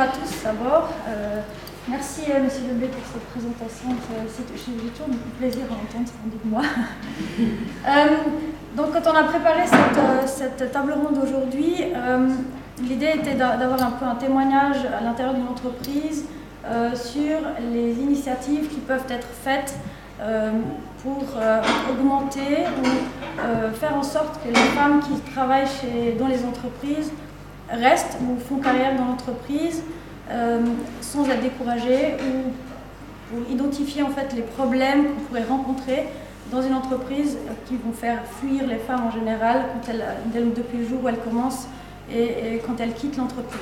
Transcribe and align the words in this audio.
Euh, 0.00 0.02
à 0.02 0.06
tous 0.06 0.42
d'abord. 0.44 0.88
Euh, 1.08 1.40
merci 1.88 2.22
euh, 2.30 2.42
Monsieur 2.42 2.68
Lebé 2.68 2.86
pour 2.86 3.02
cette 3.12 3.26
présentation. 3.30 3.88
J'ai 4.26 4.44
toujours 4.90 5.08
beaucoup 5.08 5.30
plaisir 5.38 5.64
à 5.70 5.74
entendre 5.74 6.08
dit 6.26 6.38
de 6.42 6.50
moi. 6.50 6.62
donc, 8.76 8.92
quand 8.92 9.10
on 9.10 9.16
a 9.16 9.24
préparé 9.24 9.62
cette, 10.26 10.72
table 10.72 10.92
ronde 10.92 11.18
aujourd'hui, 11.22 11.84
l'idée 12.82 13.12
était 13.16 13.34
d'avoir 13.34 13.82
un 13.82 13.90
peu 13.90 14.06
un 14.06 14.14
témoignage 14.14 14.78
à 14.98 15.02
l'intérieur 15.02 15.34
d'une 15.34 15.48
entreprise 15.48 16.24
sur 16.94 17.38
les 17.72 17.92
initiatives 17.92 18.68
qui 18.68 18.80
peuvent 18.80 19.06
être 19.08 19.28
faites 19.42 19.74
pour 21.02 21.24
augmenter 21.90 22.66
ou 22.82 22.86
faire 23.74 23.96
en 23.96 24.02
sorte 24.02 24.38
que 24.42 24.48
les 24.48 24.54
femmes 24.54 25.00
qui 25.00 25.18
travaillent 25.32 25.66
dans 26.18 26.28
les 26.28 26.44
entreprises 26.44 27.12
restent 27.72 28.16
ou 28.22 28.38
font 28.38 28.56
carrière 28.56 28.96
dans 28.96 29.06
l'entreprise 29.06 29.82
euh, 30.30 30.60
sans 31.00 31.28
être 31.28 31.42
découragés 31.42 32.16
ou 32.20 32.50
pour 33.30 33.50
identifier 33.50 34.02
en 34.02 34.10
fait 34.10 34.32
les 34.34 34.42
problèmes 34.42 35.06
qu'on 35.06 35.20
pourrait 35.22 35.44
rencontrer 35.48 36.06
dans 36.50 36.62
une 36.62 36.74
entreprise 36.74 37.38
qui 37.66 37.76
vont 37.76 37.92
faire 37.92 38.18
fuir 38.40 38.66
les 38.66 38.78
femmes 38.78 39.06
en 39.06 39.10
général 39.10 39.62
quand 39.72 39.92
elles, 39.92 40.52
depuis 40.52 40.78
le 40.78 40.86
jour 40.88 41.04
où 41.04 41.08
elles 41.08 41.18
commencent 41.18 41.68
et, 42.12 42.60
quand 42.66 42.80
elles 42.80 42.94
quittent 42.94 43.16
l'entreprise. 43.16 43.60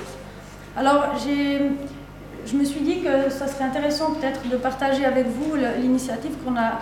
Alors 0.77 1.17
je 1.19 2.57
me 2.57 2.65
suis 2.65 2.81
dit 2.81 3.03
que 3.03 3.31
ça 3.31 3.47
serait 3.47 3.65
intéressant 3.65 4.13
peut-être 4.13 4.49
de 4.49 4.57
partager 4.57 5.05
avec 5.05 5.27
vous 5.27 5.55
l'initiative 5.81 6.33
qu'on 6.45 6.57
a 6.57 6.79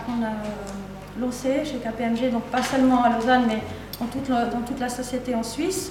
lancée 1.20 1.64
chez 1.64 1.78
KPMG, 1.78 2.30
donc 2.30 2.42
pas 2.44 2.62
seulement 2.62 3.02
à 3.02 3.10
Lausanne, 3.10 3.44
mais 3.48 3.62
dans 4.00 4.06
toute, 4.06 4.80
la, 4.80 4.88
société 4.88 5.34
en 5.34 5.42
Suisse, 5.42 5.90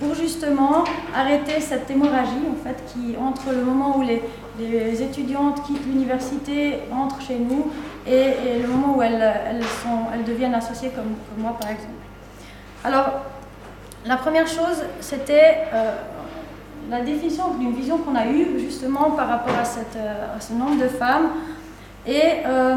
pour 0.00 0.14
justement 0.14 0.84
arrêter 1.14 1.60
cette 1.60 1.88
hémorragie 1.90 2.46
en 2.50 2.62
fait, 2.62 2.82
qui, 2.92 3.16
entre 3.16 3.52
le 3.52 3.62
moment 3.62 3.98
où 3.98 4.02
les, 4.02 5.02
étudiantes 5.02 5.62
quittent 5.64 5.86
l'université, 5.86 6.80
entrent 6.92 7.20
chez 7.20 7.38
nous, 7.38 7.70
et, 8.06 8.60
le 8.60 8.68
moment 8.68 8.96
où 8.96 9.02
elles, 9.02 9.34
deviennent 10.26 10.54
associées 10.54 10.90
comme, 10.90 11.14
moi 11.38 11.56
par 11.60 11.70
exemple. 11.70 11.92
Alors, 12.82 13.22
la 14.04 14.16
première 14.16 14.46
chose, 14.46 14.84
c'était 15.00 15.64
euh, 15.72 15.92
la 16.90 17.00
définition 17.00 17.54
d'une 17.54 17.72
vision 17.72 17.98
qu'on 17.98 18.14
a 18.14 18.26
eue 18.26 18.58
justement 18.58 19.12
par 19.12 19.28
rapport 19.28 19.54
à, 19.54 19.62
euh, 19.62 20.26
ce 20.40 20.52
nombre 20.52 20.82
de 20.82 20.88
femmes. 20.88 21.30
Et 22.06 22.20
euh, 22.46 22.76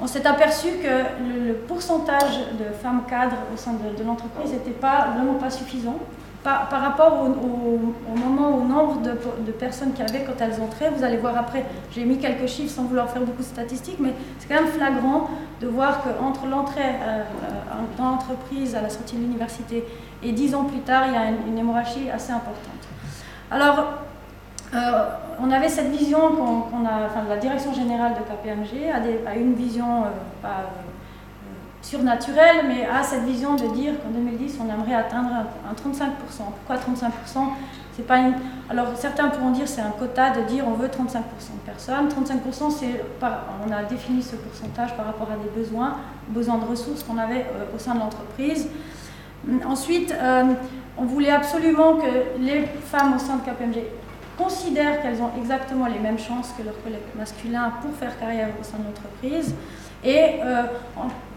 on 0.00 0.06
s'est 0.06 0.26
aperçu 0.26 0.68
que 0.82 1.48
le, 1.48 1.54
pourcentage 1.54 2.38
de 2.58 2.72
femmes 2.72 3.02
cadres 3.08 3.36
au 3.52 3.56
sein 3.56 3.72
de, 3.72 4.04
l'entreprise 4.04 4.52
n'était 4.52 4.70
pas, 4.70 5.08
vraiment 5.14 5.34
pas 5.34 5.50
suffisant. 5.50 5.98
Par, 6.44 6.70
rapport 6.70 7.24
au, 7.24 8.16
moment, 8.16 8.56
au 8.56 8.64
nombre 8.64 9.02
de, 9.02 9.52
personnes 9.52 9.92
qu'il 9.92 10.06
y 10.06 10.08
avait 10.08 10.24
quand 10.24 10.40
elles 10.40 10.62
entraient, 10.62 10.88
vous 10.88 11.04
allez 11.04 11.18
voir 11.18 11.36
après, 11.36 11.66
j'ai 11.92 12.04
mis 12.06 12.16
quelques 12.16 12.46
chiffres 12.46 12.72
sans 12.72 12.84
vouloir 12.84 13.10
faire 13.10 13.20
beaucoup 13.20 13.42
de 13.42 13.46
statistiques, 13.46 13.98
mais 14.00 14.14
c'est 14.38 14.48
quand 14.48 14.62
même 14.62 14.72
flagrant 14.72 15.28
de 15.60 15.66
voir 15.66 16.00
qu'entre 16.02 16.46
l'entrée 16.46 16.80
euh, 16.80 17.20
euh, 17.20 17.82
dans 17.98 18.12
l'entreprise 18.12 18.74
à 18.74 18.80
la 18.80 18.88
sortie 18.88 19.16
de 19.16 19.22
l'université 19.22 19.84
et 20.22 20.32
dix 20.32 20.54
ans 20.54 20.64
plus 20.64 20.80
tard, 20.80 21.02
il 21.08 21.12
y 21.12 21.16
a 21.16 21.24
une, 21.46 21.58
hémorragie 21.58 22.08
assez 22.08 22.32
importante. 22.32 22.88
Alors, 23.50 23.84
euh, 24.74 25.08
on 25.40 25.50
avait 25.50 25.68
cette 25.68 25.90
vision 25.90 26.18
qu'on 26.18 26.84
a, 26.84 27.06
enfin, 27.06 27.24
la 27.28 27.36
direction 27.36 27.72
générale 27.72 28.14
de 28.14 28.20
KPMG 28.20 28.90
a, 29.26 29.36
une 29.36 29.54
vision 29.54 30.02
euh, 30.02 30.08
euh, 30.44 30.48
surnaturelle, 31.82 32.66
mais 32.66 32.86
a 32.86 33.02
cette 33.02 33.22
vision 33.24 33.54
de 33.54 33.66
dire 33.74 33.92
qu'en 34.02 34.10
2010 34.10 34.58
on 34.60 34.72
aimerait 34.72 34.94
atteindre 34.94 35.30
un, 35.30 35.72
35%. 35.72 36.06
Pourquoi 36.66 36.76
35% 36.76 37.50
c'est 37.96 38.06
pas. 38.06 38.18
Alors 38.70 38.86
certains 38.94 39.28
pourront 39.28 39.50
dire 39.50 39.66
c'est 39.66 39.80
un 39.80 39.90
quota 39.90 40.30
de 40.30 40.42
dire 40.42 40.64
on 40.66 40.74
veut 40.74 40.88
35% 40.88 40.90
de 40.90 41.66
personnes. 41.66 42.08
35% 42.08 42.70
c'est 42.70 43.02
on 43.20 43.72
a 43.72 43.82
défini 43.84 44.22
ce 44.22 44.36
pourcentage 44.36 44.96
par 44.96 45.06
rapport 45.06 45.28
à 45.30 45.36
des 45.36 45.50
besoins, 45.60 45.96
besoins 46.28 46.58
de 46.58 46.64
ressources 46.64 47.02
qu'on 47.02 47.18
avait 47.18 47.46
au 47.74 47.78
sein 47.78 47.94
de 47.94 48.00
l'entreprise. 48.00 48.68
Ensuite, 49.66 50.14
on 50.96 51.04
voulait 51.04 51.30
absolument 51.30 51.94
que 51.96 52.40
les 52.40 52.66
femmes 52.84 53.14
au 53.16 53.18
sein 53.18 53.36
de 53.36 53.42
KPMG 53.42 53.82
considèrent 54.38 55.02
qu'elles 55.02 55.20
ont 55.20 55.30
exactement 55.36 55.86
les 55.86 55.98
mêmes 55.98 56.18
chances 56.18 56.54
que 56.56 56.62
leurs 56.62 56.80
collègues 56.82 57.00
masculins 57.16 57.72
pour 57.82 57.92
faire 57.94 58.18
carrière 58.18 58.48
au 58.58 58.64
sein 58.64 58.78
de 58.78 58.84
l'entreprise. 58.84 59.54
Et 60.04 60.40
euh, 60.42 60.62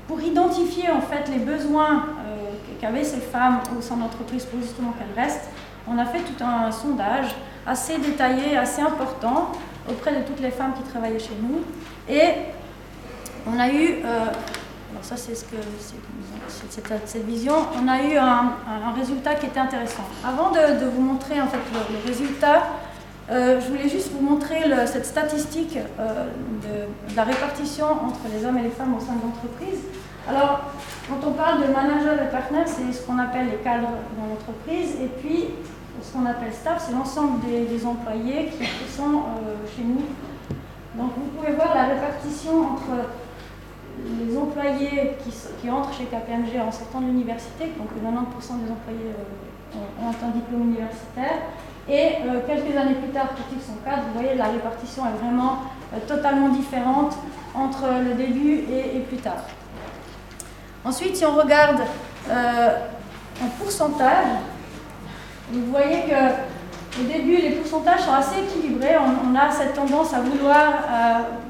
pour 0.08 0.22
identifier 0.22 0.90
en 0.92 1.02
fait 1.02 1.30
les 1.30 1.40
besoins 1.40 2.06
euh, 2.26 2.52
qu'avaient 2.80 3.04
ces 3.04 3.20
femmes 3.20 3.60
au 3.78 3.82
sein 3.82 3.96
de 3.96 4.02
l'entreprise 4.02 4.46
pour 4.46 4.62
justement 4.62 4.92
qu'elles 4.92 5.24
restent, 5.24 5.50
on 5.88 5.98
a 5.98 6.06
fait 6.06 6.20
tout 6.20 6.44
un 6.44 6.72
sondage 6.72 7.36
assez 7.66 7.98
détaillé, 7.98 8.56
assez 8.56 8.82
important 8.82 9.52
auprès 9.90 10.14
de 10.16 10.22
toutes 10.22 10.40
les 10.40 10.52
femmes 10.52 10.74
qui 10.74 10.84
travaillaient 10.84 11.20
chez 11.20 11.38
nous. 11.42 11.62
Et 12.08 12.30
on 13.48 13.60
a 13.60 13.70
eu, 13.70 13.96
euh, 14.06 14.26
alors 14.92 15.04
ça 15.04 15.18
c'est 15.18 15.34
ce 15.36 15.46
que 15.46 15.58
c'est 15.82 15.96
cette, 17.06 17.26
vision, 17.26 17.54
on 17.82 17.88
a 17.88 18.02
eu 18.04 18.18
un, 18.18 18.54
résultat 18.96 19.36
qui 19.36 19.46
était 19.48 19.60
intéressant. 19.60 20.04
Avant 20.26 20.52
de, 20.52 20.86
vous 20.86 21.02
montrer 21.02 21.42
en 21.42 21.48
fait 21.48 21.58
le 21.74 22.08
résultat, 22.08 22.64
euh, 23.32 23.62
je 23.62 23.68
voulais 23.70 23.88
juste 23.88 24.12
vous 24.12 24.22
montrer 24.22 24.60
cette 24.88 25.06
statistique 25.06 25.78
euh, 25.78 26.26
de, 26.64 27.16
la 27.16 27.24
répartition 27.24 27.86
entre 27.86 28.20
les 28.34 28.46
hommes 28.46 28.58
et 28.58 28.64
les 28.64 28.70
femmes 28.70 28.94
au 28.94 29.00
sein 29.00 29.14
de 29.14 29.22
l'entreprise. 29.22 29.80
Alors, 30.28 30.60
quand 31.08 31.26
on 31.26 31.32
parle 31.32 31.66
de 31.66 31.72
manager 31.72 32.22
et 32.22 32.30
partenaire, 32.30 32.68
c'est 32.68 32.92
ce 32.92 33.06
qu'on 33.06 33.18
appelle 33.20 33.48
les 33.50 33.64
cadres 33.64 33.88
dans 34.20 34.28
l'entreprise, 34.28 34.96
et 35.02 35.08
puis 35.08 35.46
ce 36.02 36.12
qu'on 36.12 36.26
appelle 36.26 36.52
staff, 36.52 36.84
c'est 36.86 36.94
l'ensemble 36.94 37.40
des, 37.46 37.86
employés 37.86 38.50
qui, 38.52 38.66
sont 38.92 39.24
euh, 39.24 39.56
chez 39.76 39.84
nous. 39.84 40.04
Donc, 41.02 41.12
vous 41.16 41.32
pouvez 41.40 41.54
voir 41.54 41.74
la 41.74 41.86
répartition 41.86 42.74
entre 42.74 43.08
les 44.28 44.38
employés 44.38 45.16
qui, 45.62 45.70
entrent 45.70 45.94
chez 45.94 46.04
KPMG 46.04 46.60
en 46.60 46.72
sortant 46.72 47.00
de 47.00 47.06
l'université, 47.06 47.72
donc 47.78 47.88
90% 47.96 48.66
des 48.66 48.72
employés 48.72 49.16
ont 49.74 50.10
un 50.10 50.32
diplôme 50.32 50.64
universitaire, 50.64 51.48
et 51.90 52.18
euh, 52.28 52.42
quelques 52.46 52.78
années 52.78 52.96
plus 52.96 53.12
tard, 53.12 53.30
ils 53.52 53.62
sont 53.62 53.78
cadres, 53.84 54.04
vous 54.14 54.20
voyez, 54.20 54.36
la 54.36 54.46
répartition 54.46 55.04
est 55.06 55.24
vraiment 55.24 55.60
euh, 55.94 55.98
totalement 56.08 56.50
différente 56.50 57.16
entre 57.56 57.86
le 58.08 58.14
début 58.14 58.64
et, 58.72 59.00
plus 59.00 59.18
tard. 59.18 59.44
Ensuite, 60.86 61.16
si 61.16 61.26
on 61.26 61.36
regarde 61.36 61.82
euh, 62.30 62.70
en 63.44 63.48
pourcentage, 63.60 64.26
vous 65.52 65.66
voyez 65.72 66.04
que 66.04 66.52
au 67.02 67.04
début, 67.06 67.38
les 67.38 67.52
pourcentages 67.52 68.02
sont 68.02 68.14
assez 68.14 68.42
équilibrés. 68.42 68.96
On, 68.98 69.34
a 69.36 69.50
cette 69.50 69.74
tendance 69.74 70.14
à 70.14 70.20
vouloir, 70.20 70.74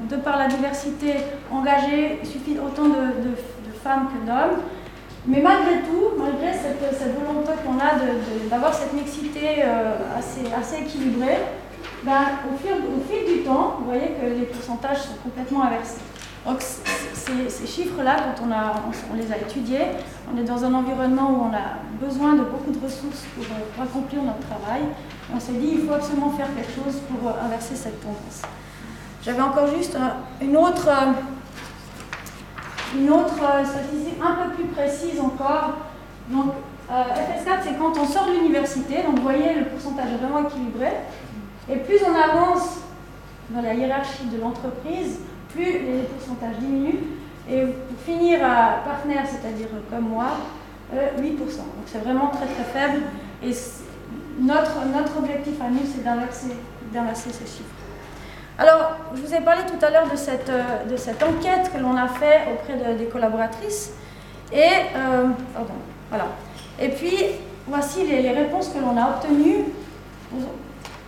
de 0.08 0.14
par 0.16 0.38
la 0.38 0.46
diversité, 0.46 1.14
engager 1.50 2.20
suffit 2.22 2.56
autant 2.64 2.84
de 2.84 3.34
femmes 3.82 4.06
que 4.06 4.24
d'hommes. 4.24 4.60
Mais 5.26 5.40
malgré 5.40 5.82
tout, 5.82 6.18
malgré 6.18 6.52
cette, 6.52 7.14
volonté 7.14 7.52
qu'on 7.64 7.78
a 7.78 7.94
d'avoir 8.50 8.74
cette 8.74 8.92
mixité 8.92 9.62
euh, 9.64 9.94
assez, 10.18 10.82
équilibrée, 10.82 11.38
ben, 12.02 12.22
au, 12.52 12.56
fil, 12.58 13.32
du 13.32 13.44
temps, 13.44 13.76
vous 13.78 13.84
voyez 13.84 14.16
que 14.20 14.26
les 14.26 14.46
pourcentages 14.46 15.02
sont 15.02 15.14
complètement 15.22 15.62
inversés. 15.64 16.00
Donc 16.44 16.60
ces, 16.60 17.66
chiffres-là, 17.68 18.16
quand 18.36 18.44
on, 19.12 19.16
les 19.16 19.32
a 19.32 19.38
étudiés, 19.38 19.86
on 20.32 20.36
est 20.36 20.42
dans 20.42 20.64
un 20.64 20.74
environnement 20.74 21.30
où 21.30 21.48
on 21.48 21.54
a 21.54 21.78
besoin 22.04 22.32
de 22.32 22.42
beaucoup 22.42 22.72
de 22.72 22.84
ressources 22.84 23.22
pour, 23.36 23.44
euh, 23.44 23.84
accomplir 23.84 24.22
notre 24.24 24.40
travail. 24.40 24.82
On 25.32 25.38
s'est 25.38 25.52
dit 25.52 25.74
il 25.74 25.86
faut 25.86 25.94
absolument 25.94 26.30
faire 26.30 26.48
quelque 26.56 26.72
chose 26.72 27.00
pour 27.08 27.30
euh, 27.30 27.34
inverser 27.46 27.76
cette 27.76 28.00
tendance. 28.02 28.42
J'avais 29.24 29.40
encore 29.40 29.68
juste 29.68 29.96
une 30.40 30.56
autre 30.56 30.88
une 32.94 33.10
autre 33.10 33.38
euh, 33.42 33.64
statistique 33.64 34.18
un 34.22 34.44
peu 34.44 34.54
plus 34.54 34.64
précise 34.64 35.20
encore. 35.20 35.74
Donc, 36.28 36.52
euh, 36.90 36.94
FS4, 36.94 37.60
c'est 37.64 37.78
quand 37.78 37.96
on 37.98 38.06
sort 38.06 38.26
de 38.26 38.32
l'université, 38.32 39.02
donc 39.02 39.16
vous 39.16 39.22
voyez, 39.22 39.54
le 39.54 39.64
pourcentage 39.66 40.12
est 40.12 40.24
vraiment 40.24 40.48
équilibré. 40.48 40.92
Et 41.70 41.76
plus 41.76 41.98
on 42.04 42.14
avance 42.14 42.80
dans 43.50 43.62
la 43.62 43.74
hiérarchie 43.74 44.26
de 44.32 44.40
l'entreprise, 44.40 45.20
plus 45.50 45.64
les 45.64 46.02
pourcentages 46.02 46.56
diminuent. 46.58 47.00
Et 47.50 47.62
pour 47.62 47.98
finir 48.04 48.40
à 48.44 48.82
partenaire, 48.84 49.24
c'est-à-dire 49.26 49.68
comme 49.90 50.08
moi, 50.08 50.26
8%. 50.92 50.94
Euh, 50.94 51.36
donc 51.38 51.86
c'est 51.86 51.98
vraiment 51.98 52.28
très 52.28 52.46
très 52.46 52.64
faible. 52.64 53.02
Et 53.42 53.52
notre, 54.40 54.86
notre 54.86 55.18
objectif 55.18 55.60
à 55.60 55.68
nous, 55.68 55.80
c'est 55.84 56.04
d'inverser 56.04 57.30
ces 57.30 57.46
chiffres. 57.46 57.81
Alors, 58.58 58.96
je 59.14 59.20
vous 59.22 59.34
ai 59.34 59.40
parlé 59.40 59.62
tout 59.66 59.82
à 59.84 59.90
l'heure 59.90 60.10
de 60.10 60.16
cette, 60.16 60.50
euh, 60.50 60.84
de 60.90 60.96
cette 60.96 61.22
enquête 61.22 61.70
que 61.72 61.78
l'on 61.78 61.96
a 61.96 62.06
fait 62.06 62.42
auprès 62.52 62.94
des 62.94 63.06
collaboratrices. 63.06 63.92
Et, 64.52 64.58
euh, 64.58 65.28
pardon, 65.54 65.72
voilà. 66.10 66.26
Et 66.80 66.88
puis, 66.88 67.16
voici 67.66 68.06
les, 68.06 68.30
réponses 68.30 68.68
que 68.68 68.78
l'on 68.78 68.96
a 68.96 69.08
obtenues 69.08 69.64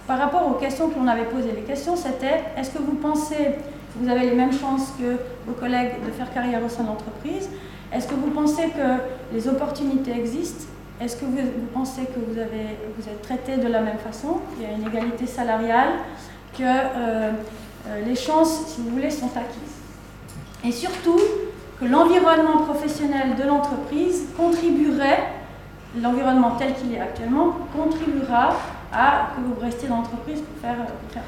par 0.06 0.18
rapport 0.18 0.46
aux 0.48 0.54
questions 0.54 0.88
que 0.88 0.98
l'on 0.98 1.06
avait 1.06 1.24
posées. 1.24 1.52
Les 1.54 1.62
questions, 1.62 1.96
c'était 1.96 2.44
est-ce 2.56 2.70
que 2.70 2.78
vous 2.78 2.94
pensez 2.94 3.36
que 3.36 4.00
vous 4.00 4.08
avez 4.08 4.30
les 4.30 4.34
mêmes 4.34 4.52
chances 4.52 4.92
que 4.98 5.16
vos 5.46 5.52
collègues 5.52 6.02
de 6.06 6.10
faire 6.12 6.32
carrière 6.32 6.64
au 6.64 6.68
sein 6.70 6.82
de 6.82 6.88
l'entreprise? 6.88 7.50
Est-ce 7.92 8.08
que 8.08 8.14
vous 8.14 8.30
pensez 8.30 8.68
que 8.68 9.34
les 9.34 9.46
opportunités 9.48 10.12
existent? 10.12 10.64
Est-ce 11.00 11.16
que 11.16 11.24
vous, 11.24 11.36
pensez 11.72 12.02
que 12.02 12.20
vous, 12.26 12.38
avez, 12.38 12.78
vous 12.96 13.08
êtes 13.08 13.20
traité 13.22 13.56
de 13.56 13.68
la 13.68 13.80
même 13.80 13.98
façon, 13.98 14.40
qu'il 14.50 14.66
y 14.66 14.70
a 14.70 14.74
une 14.74 14.86
égalité 14.86 15.26
salariale, 15.26 15.90
que 16.56 16.62
euh, 16.62 17.32
les 18.04 18.16
chances, 18.16 18.66
si 18.68 18.80
vous 18.80 18.90
voulez, 18.90 19.10
sont 19.10 19.30
acquises 19.36 19.76
Et 20.64 20.72
surtout, 20.72 21.20
que 21.80 21.84
l'environnement 21.84 22.58
professionnel 22.58 23.34
de 23.36 23.42
l'entreprise 23.44 24.26
contribuerait, 24.36 25.24
l'environnement 26.00 26.52
tel 26.52 26.74
qu'il 26.74 26.94
est 26.94 27.00
actuellement, 27.00 27.56
contribuera 27.76 28.56
à 28.92 29.30
que 29.34 29.40
vous 29.40 29.60
restiez 29.60 29.88
dans 29.88 29.96
l'entreprise 29.96 30.40
pour 30.40 30.56
faire, 30.60 30.76
pour 30.76 31.10
faire 31.12 31.22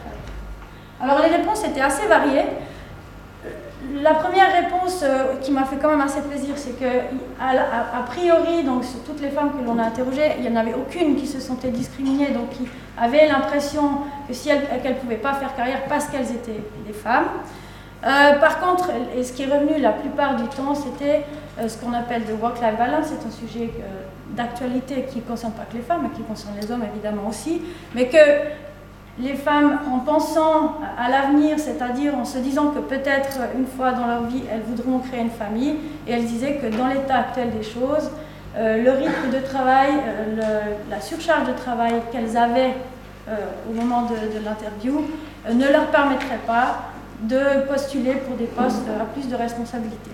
Alors 1.00 1.18
les 1.20 1.36
réponses 1.36 1.64
étaient 1.64 1.80
assez 1.80 2.06
variées. 2.06 2.44
La 3.94 4.14
première 4.14 4.52
réponse 4.52 5.00
euh, 5.02 5.36
qui 5.40 5.52
m'a 5.52 5.64
fait 5.64 5.76
quand 5.76 5.90
même 5.90 6.00
assez 6.00 6.20
plaisir, 6.20 6.54
c'est 6.56 6.78
que, 6.78 6.86
a, 7.40 8.02
priori, 8.06 8.64
donc 8.64 8.84
sur 8.84 9.02
toutes 9.04 9.20
les 9.20 9.28
femmes 9.28 9.50
que 9.52 9.64
l'on 9.64 9.78
a 9.78 9.84
interrogées, 9.84 10.32
il 10.38 10.42
n'y 10.42 10.56
en 10.56 10.60
avait 10.60 10.74
aucune 10.74 11.16
qui 11.16 11.26
se 11.26 11.40
sentait 11.40 11.70
discriminée, 11.70 12.30
donc 12.30 12.50
qui 12.50 12.68
avait 12.98 13.28
l'impression 13.28 13.82
que 14.26 14.34
si 14.34 14.48
ne 14.48 14.92
pouvaient 14.94 15.16
pas 15.16 15.34
faire 15.34 15.54
carrière 15.54 15.84
parce 15.88 16.06
qu'elles 16.06 16.30
étaient 16.30 16.64
des 16.86 16.92
femmes. 16.92 17.26
Euh, 18.04 18.38
par 18.40 18.60
contre, 18.60 18.90
et 19.16 19.22
ce 19.22 19.32
qui 19.32 19.42
est 19.42 19.46
revenu 19.46 19.80
la 19.80 19.92
plupart 19.92 20.36
du 20.36 20.48
temps, 20.48 20.74
c'était 20.74 21.24
euh, 21.58 21.68
ce 21.68 21.78
qu'on 21.78 21.92
appelle 21.92 22.24
de 22.24 22.32
work-life 22.32 22.76
balance. 22.76 23.06
C'est 23.06 23.26
un 23.26 23.30
sujet 23.30 23.70
d'actualité 24.30 25.06
qui 25.10 25.18
ne 25.18 25.22
concerne 25.22 25.52
pas 25.52 25.64
que 25.70 25.76
les 25.76 25.82
femmes, 25.82 26.00
mais 26.02 26.10
qui 26.10 26.22
concerne 26.22 26.54
les 26.60 26.70
hommes 26.70 26.84
évidemment 26.92 27.28
aussi. 27.28 27.62
Mais 27.94 28.08
que 28.08 28.18
les 29.18 29.34
femmes, 29.34 29.78
en 29.90 30.00
pensant 30.00 30.76
à 30.98 31.08
l'avenir, 31.08 31.58
c'est-à-dire 31.58 32.14
en 32.16 32.24
se 32.24 32.38
disant 32.38 32.68
que 32.68 32.80
peut-être 32.80 33.38
une 33.56 33.66
fois 33.66 33.92
dans 33.92 34.06
leur 34.06 34.22
vie, 34.24 34.42
elles 34.50 34.62
voudront 34.62 34.98
créer 34.98 35.20
une 35.20 35.30
famille, 35.30 35.76
et 36.06 36.12
elles 36.12 36.26
disaient 36.26 36.56
que 36.56 36.76
dans 36.76 36.88
l'état 36.88 37.16
actuel 37.16 37.50
des 37.50 37.62
choses, 37.62 38.10
euh, 38.56 38.82
le 38.82 38.90
rythme 38.90 39.30
de 39.32 39.40
travail, 39.40 39.90
la 40.90 41.00
surcharge 41.00 41.48
de 41.48 41.54
travail 41.54 41.94
qu'elles 42.12 42.36
avaient 42.36 42.74
au 43.28 43.72
moment 43.72 44.02
de, 44.02 44.38
de 44.38 44.44
l'interview 44.44 45.04
ne 45.52 45.68
leur 45.72 45.86
permettrait 45.86 46.40
pas 46.46 46.82
de 47.22 47.66
postuler 47.68 48.14
pour 48.14 48.36
des 48.36 48.44
postes 48.44 48.86
à 49.00 49.04
plus 49.04 49.28
de 49.28 49.34
responsabilité. 49.34 50.10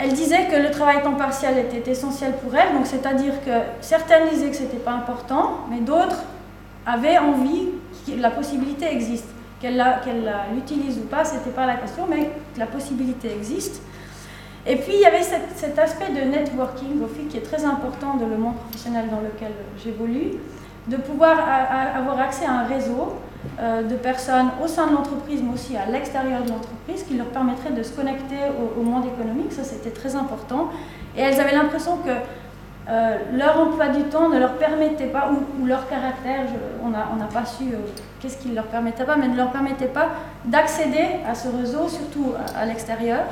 Elle 0.00 0.12
disait 0.12 0.46
que 0.46 0.54
le 0.54 0.70
travail 0.70 1.02
temps 1.02 1.14
partiel 1.14 1.58
était 1.58 1.90
essentiel 1.90 2.34
pour 2.36 2.54
elle, 2.56 2.72
donc 2.72 2.86
c'est-à-dire 2.86 3.34
que 3.44 3.50
certaines 3.80 4.28
disaient 4.28 4.50
que 4.50 4.56
ce 4.56 4.62
n'était 4.62 4.76
pas 4.76 4.92
important, 4.92 5.66
mais 5.68 5.80
d'autres 5.80 6.22
avaient 6.86 7.18
envie 7.18 7.68
que 8.06 8.12
la 8.20 8.30
possibilité 8.30 8.86
existe. 8.86 9.26
Qu'elle 9.60 9.82
l'utilise 10.54 10.98
ou 10.98 11.06
pas, 11.06 11.24
ce 11.24 11.34
n'était 11.34 11.50
pas 11.50 11.66
la 11.66 11.74
question, 11.74 12.06
mais 12.08 12.30
que 12.54 12.60
la 12.60 12.66
possibilité 12.66 13.32
existe. 13.32 13.82
Et 14.68 14.76
puis 14.76 14.92
il 14.94 15.00
y 15.00 15.04
avait 15.04 15.22
cet, 15.22 15.76
aspect 15.78 16.10
de 16.10 16.20
networking 16.30 17.00
qui 17.28 17.38
est 17.38 17.40
très 17.40 17.64
important 17.64 18.14
dans 18.14 18.28
le 18.28 18.36
monde 18.36 18.54
professionnel 18.56 19.06
dans 19.10 19.20
lequel 19.20 19.52
j'évolue, 19.82 20.34
de 20.86 20.96
pouvoir 20.96 21.38
avoir 21.96 22.20
accès 22.20 22.46
à 22.46 22.52
un 22.52 22.64
réseau 22.64 23.14
de 23.58 23.96
personnes 23.96 24.50
au 24.62 24.68
sein 24.68 24.86
de 24.86 24.92
l'entreprise, 24.92 25.42
mais 25.42 25.52
aussi 25.52 25.76
à 25.76 25.86
l'extérieur 25.90 26.42
de 26.42 26.50
l'entreprise, 26.50 27.02
qui 27.02 27.16
leur 27.16 27.26
permettrait 27.26 27.72
de 27.72 27.82
se 27.82 27.92
connecter 27.92 28.36
au, 28.78 28.82
monde 28.82 29.04
économique. 29.06 29.52
Ça, 29.52 29.64
c'était 29.64 29.90
très 29.90 30.14
important. 30.14 30.70
Et 31.16 31.20
elles 31.20 31.40
avaient 31.40 31.54
l'impression 31.54 31.96
que 31.98 32.10
euh, 32.90 33.18
leur 33.36 33.60
emploi 33.60 33.88
du 33.88 34.04
temps 34.04 34.28
ne 34.28 34.38
leur 34.38 34.54
permettait 34.54 35.08
pas, 35.08 35.30
ou, 35.60 35.66
leur 35.66 35.88
caractère, 35.88 36.46
on 36.84 36.88
n'a 36.90 37.26
pas 37.26 37.44
su 37.44 37.64
euh, 37.64 37.78
qu'est-ce 38.20 38.38
qui 38.38 38.48
ne 38.48 38.54
leur 38.54 38.66
permettait 38.66 39.04
pas, 39.04 39.16
mais 39.16 39.28
ne 39.28 39.36
leur 39.36 39.50
permettait 39.50 39.86
pas 39.86 40.08
d'accéder 40.44 41.06
à 41.28 41.34
ce 41.34 41.48
réseau, 41.48 41.88
surtout 41.88 42.34
à, 42.56 42.64
l'extérieur. 42.64 43.24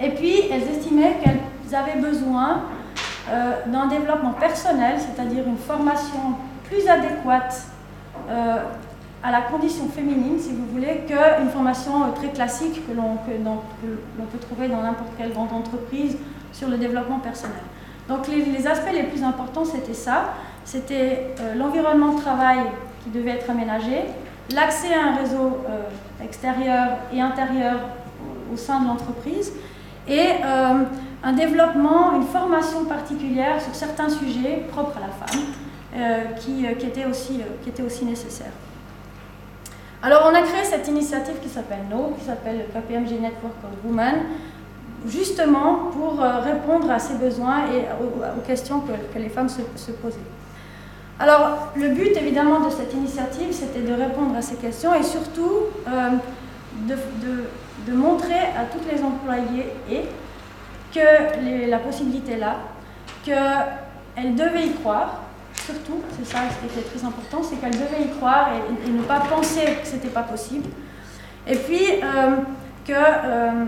Et 0.00 0.10
puis, 0.10 0.42
elles 0.50 0.68
estimaient 0.68 1.16
qu'elles 1.22 1.74
avaient 1.74 2.00
besoin 2.00 2.62
d'un 3.66 3.86
développement 3.86 4.32
personnel, 4.32 4.96
c'est-à-dire 4.98 5.44
une 5.46 5.56
formation 5.56 6.34
plus 6.64 6.88
adéquate 6.88 7.54
euh, 7.54 7.79
à 9.22 9.30
la 9.30 9.42
condition 9.42 9.86
féminine, 9.88 10.38
si 10.38 10.50
vous 10.52 10.66
voulez, 10.66 11.02
qu'une 11.06 11.50
formation 11.50 12.04
euh, 12.04 12.12
très 12.14 12.28
classique 12.28 12.80
que 12.86 12.92
l'on 12.92 13.16
peut 13.16 14.38
trouver 14.38 14.68
dans 14.68 14.82
n'importe 14.82 15.10
quelle 15.18 15.32
grande 15.32 15.52
entreprise 15.52 16.16
sur 16.52 16.68
le 16.68 16.78
développement 16.78 17.18
personnel. 17.18 17.60
Donc 18.08 18.26
les, 18.28 18.66
aspects 18.66 18.92
les 18.92 19.04
plus 19.04 19.22
importants, 19.22 19.64
c'était 19.64 19.94
ça. 19.94 20.34
C'était 20.64 21.34
euh, 21.40 21.54
l'environnement 21.54 22.14
de 22.14 22.20
travail 22.20 22.58
qui 23.04 23.10
devait 23.10 23.32
être 23.32 23.50
aménagé, 23.50 24.04
l'accès 24.54 24.94
à 24.94 25.12
un 25.12 25.16
réseau 25.16 25.58
extérieur 26.22 26.98
et 27.14 27.20
intérieur 27.20 27.80
au, 28.52 28.56
sein 28.56 28.80
de 28.80 28.88
l'entreprise, 28.88 29.54
et 30.06 30.42
un 30.42 31.32
développement, 31.32 32.14
une 32.14 32.24
formation 32.24 32.84
particulière 32.84 33.62
sur 33.62 33.74
certains 33.74 34.10
sujets 34.10 34.66
propres 34.70 34.98
à 34.98 35.00
la 35.00 35.06
femme. 35.06 35.40
Euh, 35.92 36.22
qui, 36.38 36.64
euh, 36.64 36.74
qui, 36.74 36.86
était 36.86 37.04
aussi, 37.04 37.40
euh, 37.40 37.70
qui 37.72 38.04
nécessaire. 38.04 38.52
Alors 40.00 40.30
on 40.30 40.34
a 40.36 40.42
créé 40.42 40.62
cette 40.62 40.86
initiative 40.86 41.34
qui 41.42 41.48
s'appelle 41.48 41.80
NO, 41.90 42.14
qui 42.16 42.24
s'appelle 42.24 42.66
KPMG 42.72 43.20
Network 43.20 43.54
of 43.64 43.84
Women, 43.84 44.14
justement 45.04 45.90
pour 45.92 46.20
répondre 46.20 46.88
à 46.92 46.98
ces 47.00 47.14
besoins 47.14 47.64
et 47.72 47.86
aux, 48.00 48.40
questions 48.46 48.82
que, 48.82 49.18
les 49.18 49.28
femmes 49.28 49.48
se, 49.48 49.90
posaient. 49.90 50.18
Alors 51.18 51.72
le 51.74 51.88
but 51.88 52.16
évidemment 52.16 52.60
de 52.60 52.70
cette 52.70 52.94
initiative, 52.94 53.48
c'était 53.50 53.82
de 53.82 53.92
répondre 53.92 54.36
à 54.36 54.42
ces 54.42 54.56
questions 54.56 54.94
et 54.94 55.02
surtout 55.02 55.64
de, 56.86 57.92
montrer 57.92 58.38
à 58.56 58.64
toutes 58.72 58.90
les 58.90 59.02
employées 59.02 59.72
que 60.94 61.68
la 61.68 61.78
possibilité 61.78 62.34
est 62.34 62.38
là, 62.38 62.56
qu'elles 63.24 64.34
devaient 64.36 64.68
y 64.68 64.72
croire, 64.74 65.29
surtout, 65.70 66.00
c'est 66.16 66.26
ça 66.26 66.40
ce 66.50 66.58
qui 66.58 66.78
était 66.78 66.88
très 66.88 67.04
important, 67.06 67.42
c'est 67.42 67.56
qu'elle 67.56 67.72
devait 67.72 68.04
y 68.04 68.16
croire 68.16 68.50
et, 68.52 68.90
ne 68.90 69.02
pas 69.02 69.20
penser 69.20 69.78
que 69.80 69.86
ce 69.86 69.94
n'était 69.94 70.08
pas 70.08 70.22
possible. 70.22 70.68
Et 71.46 71.56
puis, 71.56 72.02
euh, 72.02 72.36
qu'il 72.84 72.94
euh, 72.96 73.64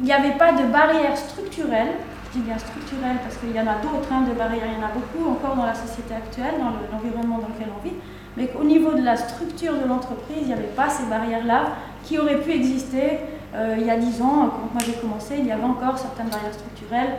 n'y 0.00 0.12
avait 0.12 0.36
pas 0.36 0.52
de 0.52 0.64
barrière 0.66 1.16
structurelle, 1.16 1.92
je 2.32 2.38
dis 2.38 2.44
bien 2.44 2.58
structurelle 2.58 3.16
parce 3.22 3.36
qu'il 3.36 3.52
y 3.52 3.60
en 3.60 3.66
a 3.66 3.80
d'autres, 3.82 4.10
hein, 4.12 4.24
de 4.28 4.34
barrières, 4.34 4.66
il 4.66 4.80
y 4.80 4.82
en 4.82 4.86
a 4.86 4.92
beaucoup 4.92 5.30
encore 5.30 5.56
dans 5.56 5.66
la 5.66 5.74
société 5.74 6.14
actuelle, 6.14 6.54
dans 6.58 6.72
l'environnement 6.92 7.38
dans 7.38 7.48
lequel 7.48 7.68
on 7.76 7.82
vit, 7.82 7.96
mais 8.36 8.46
qu'au 8.46 8.64
niveau 8.64 8.94
de 8.94 9.02
la 9.02 9.16
structure 9.16 9.74
de 9.74 9.86
l'entreprise, 9.86 10.38
il 10.40 10.46
n'y 10.46 10.52
avait 10.52 10.74
pas 10.76 10.88
ces 10.88 11.04
barrières-là 11.06 11.72
qui 12.04 12.18
auraient 12.18 12.40
pu 12.40 12.52
exister 12.52 13.20
euh, 13.54 13.76
il 13.78 13.86
y 13.86 13.90
a 13.90 13.98
dix 13.98 14.22
ans, 14.22 14.48
quand 14.48 14.72
moi 14.72 14.82
j'ai 14.84 14.94
commencé, 14.94 15.36
il 15.38 15.46
y 15.46 15.52
avait 15.52 15.62
encore 15.62 15.98
certaines 15.98 16.28
barrières 16.28 16.54
structurelles 16.54 17.16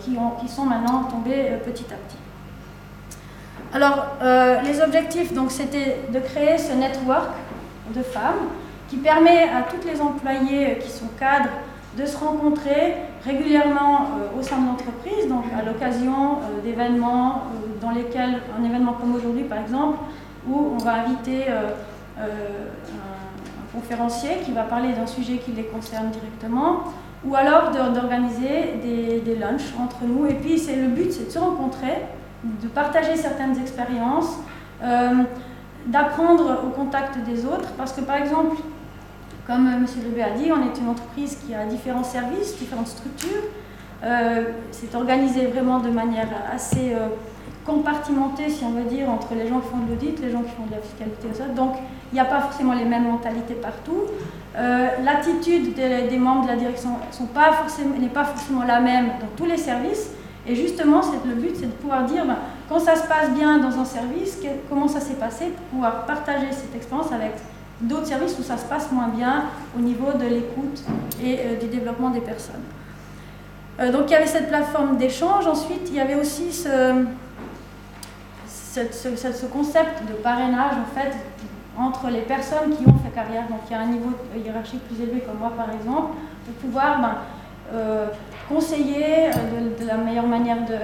qui, 0.00 0.10
ont, 0.18 0.38
qui, 0.38 0.46
sont 0.46 0.66
maintenant 0.66 1.04
tombées 1.04 1.56
petit 1.64 1.86
à 1.90 1.96
petit. 1.96 2.18
Alors, 3.72 4.16
euh, 4.20 4.60
les 4.62 4.82
objectifs, 4.82 5.32
donc, 5.32 5.52
c'était 5.52 5.98
de 6.12 6.18
créer 6.18 6.58
ce 6.58 6.72
network 6.72 7.30
de 7.94 8.02
femmes 8.02 8.48
qui 8.88 8.96
permet 8.96 9.44
à 9.44 9.62
toutes 9.62 9.84
les 9.84 10.00
employées 10.00 10.78
qui 10.80 10.90
sont 10.90 11.06
cadres 11.18 11.50
de 11.96 12.04
se 12.04 12.16
rencontrer 12.16 12.94
régulièrement 13.24 14.00
euh, 14.00 14.38
au 14.38 14.42
sein 14.42 14.58
de 14.58 14.66
l'entreprise, 14.66 15.28
donc 15.28 15.44
à 15.56 15.62
l'occasion 15.62 16.38
euh, 16.38 16.60
d'événements 16.64 17.44
dans 17.80 17.92
lesquels, 17.92 18.40
un 18.58 18.64
événement 18.64 18.94
comme 18.94 19.14
aujourd'hui 19.14 19.44
par 19.44 19.58
exemple, 19.58 19.98
où 20.48 20.72
on 20.74 20.78
va 20.78 21.04
inviter 21.06 21.46
un, 21.48 22.24
conférencier 23.72 24.38
qui 24.44 24.50
va 24.50 24.62
parler 24.62 24.92
d'un 24.94 25.06
sujet 25.06 25.36
qui 25.36 25.52
les 25.52 25.62
concerne 25.62 26.10
directement, 26.10 26.80
ou 27.24 27.36
alors 27.36 27.70
d'organiser 27.70 28.80
des, 28.82 29.20
des 29.20 29.36
lunchs 29.36 29.72
entre 29.78 29.98
nous. 30.04 30.26
Et 30.26 30.34
puis 30.34 30.58
c'est 30.58 30.74
le 30.74 30.88
but, 30.88 31.12
c'est 31.12 31.26
de 31.26 31.30
se 31.30 31.38
rencontrer 31.38 31.98
de 32.44 32.68
partager 32.68 33.16
certaines 33.16 33.58
expériences, 33.60 34.38
euh, 34.82 35.22
d'apprendre 35.86 36.64
au 36.66 36.70
contact 36.70 37.18
des 37.24 37.44
autres, 37.44 37.70
parce 37.76 37.92
que 37.92 38.00
par 38.00 38.16
exemple, 38.16 38.56
comme 39.46 39.66
M. 39.66 39.86
Lebé 40.04 40.22
a 40.22 40.30
dit, 40.30 40.50
on 40.52 40.62
est 40.62 40.78
une 40.78 40.88
entreprise 40.88 41.36
qui 41.36 41.54
a 41.54 41.64
différents 41.64 42.04
services, 42.04 42.56
différentes 42.58 42.88
structures. 42.88 43.42
Euh, 44.04 44.44
c'est 44.70 44.94
organisé 44.94 45.46
vraiment 45.46 45.80
de 45.80 45.90
manière 45.90 46.28
assez 46.52 46.94
euh, 46.94 47.08
compartimentée, 47.66 48.48
si 48.48 48.64
on 48.64 48.70
veut 48.70 48.88
dire, 48.88 49.10
entre 49.10 49.34
les 49.34 49.46
gens 49.46 49.60
qui 49.60 49.68
font 49.68 49.78
de 49.78 49.90
l'audit, 49.90 50.18
les 50.20 50.30
gens 50.30 50.42
qui 50.42 50.50
font 50.50 50.66
de 50.66 50.72
la 50.72 50.80
fiscalité 50.80 51.28
et. 51.34 51.54
Donc, 51.54 51.74
il 52.12 52.14
n'y 52.14 52.20
a 52.20 52.24
pas 52.24 52.40
forcément 52.40 52.72
les 52.72 52.84
mêmes 52.84 53.08
mentalités 53.08 53.54
partout. 53.54 54.02
L'attitude 54.56 55.74
des, 55.74 56.18
membres 56.18 56.42
de 56.42 56.48
la 56.48 56.56
direction 56.56 56.90
n'est 57.20 58.08
pas 58.08 58.24
forcément 58.24 58.64
la 58.64 58.80
même 58.80 59.10
dans 59.20 59.28
tous 59.36 59.44
les 59.44 59.56
services. 59.56 60.10
Et 60.46 60.54
justement, 60.54 61.00
le 61.26 61.34
but, 61.34 61.54
c'est 61.54 61.66
de 61.66 61.72
pouvoir 61.72 62.04
dire, 62.04 62.24
ben, 62.24 62.36
quand 62.68 62.78
ça 62.78 62.96
se 62.96 63.06
passe 63.06 63.30
bien 63.30 63.58
dans 63.58 63.78
un 63.78 63.84
service, 63.84 64.38
comment 64.68 64.88
ça 64.88 65.00
s'est 65.00 65.14
passé, 65.14 65.46
pour 65.46 65.64
pouvoir 65.66 66.06
partager 66.06 66.46
cette 66.50 66.74
expérience 66.74 67.12
avec 67.12 67.32
d'autres 67.80 68.06
services 68.06 68.36
où 68.38 68.42
ça 68.42 68.56
se 68.56 68.64
passe 68.64 68.90
moins 68.92 69.08
bien 69.08 69.44
au 69.76 69.80
niveau 69.80 70.12
de 70.12 70.24
l'écoute 70.24 70.82
et 71.22 71.38
euh, 71.38 71.58
du 71.58 71.66
développement 71.66 72.10
des 72.10 72.20
personnes. 72.20 72.62
Euh, 73.80 73.90
donc 73.90 74.04
il 74.08 74.12
y 74.12 74.14
avait 74.16 74.26
cette 74.26 74.48
plateforme 74.48 74.96
d'échange. 74.96 75.46
Ensuite, 75.46 75.88
il 75.88 75.94
y 75.94 76.00
avait 76.00 76.14
aussi 76.14 76.52
ce, 76.52 77.04
ce, 78.46 79.46
concept 79.46 80.08
de 80.08 80.14
parrainage 80.14 80.74
en 80.74 80.94
fait 80.94 81.16
entre 81.78 82.08
les 82.10 82.20
personnes 82.20 82.76
qui 82.76 82.86
ont 82.86 82.98
fait 82.98 83.10
carrière, 83.14 83.48
donc 83.48 83.60
il 83.68 83.72
y 83.72 83.76
a 83.76 83.80
un 83.80 83.86
niveau 83.86 84.10
hiérarchique 84.36 84.86
plus 84.86 85.02
élevé 85.02 85.20
comme 85.20 85.38
moi 85.38 85.52
par 85.56 85.74
exemple, 85.74 86.14
pour 86.44 86.54
pouvoir 86.54 87.00
ben, 87.00 87.14
euh, 87.72 88.06
conseiller 88.50 89.30
de, 89.80 89.86
la 89.86 89.96
meilleure 89.96 90.26
manière 90.26 90.64
de, 90.66 90.74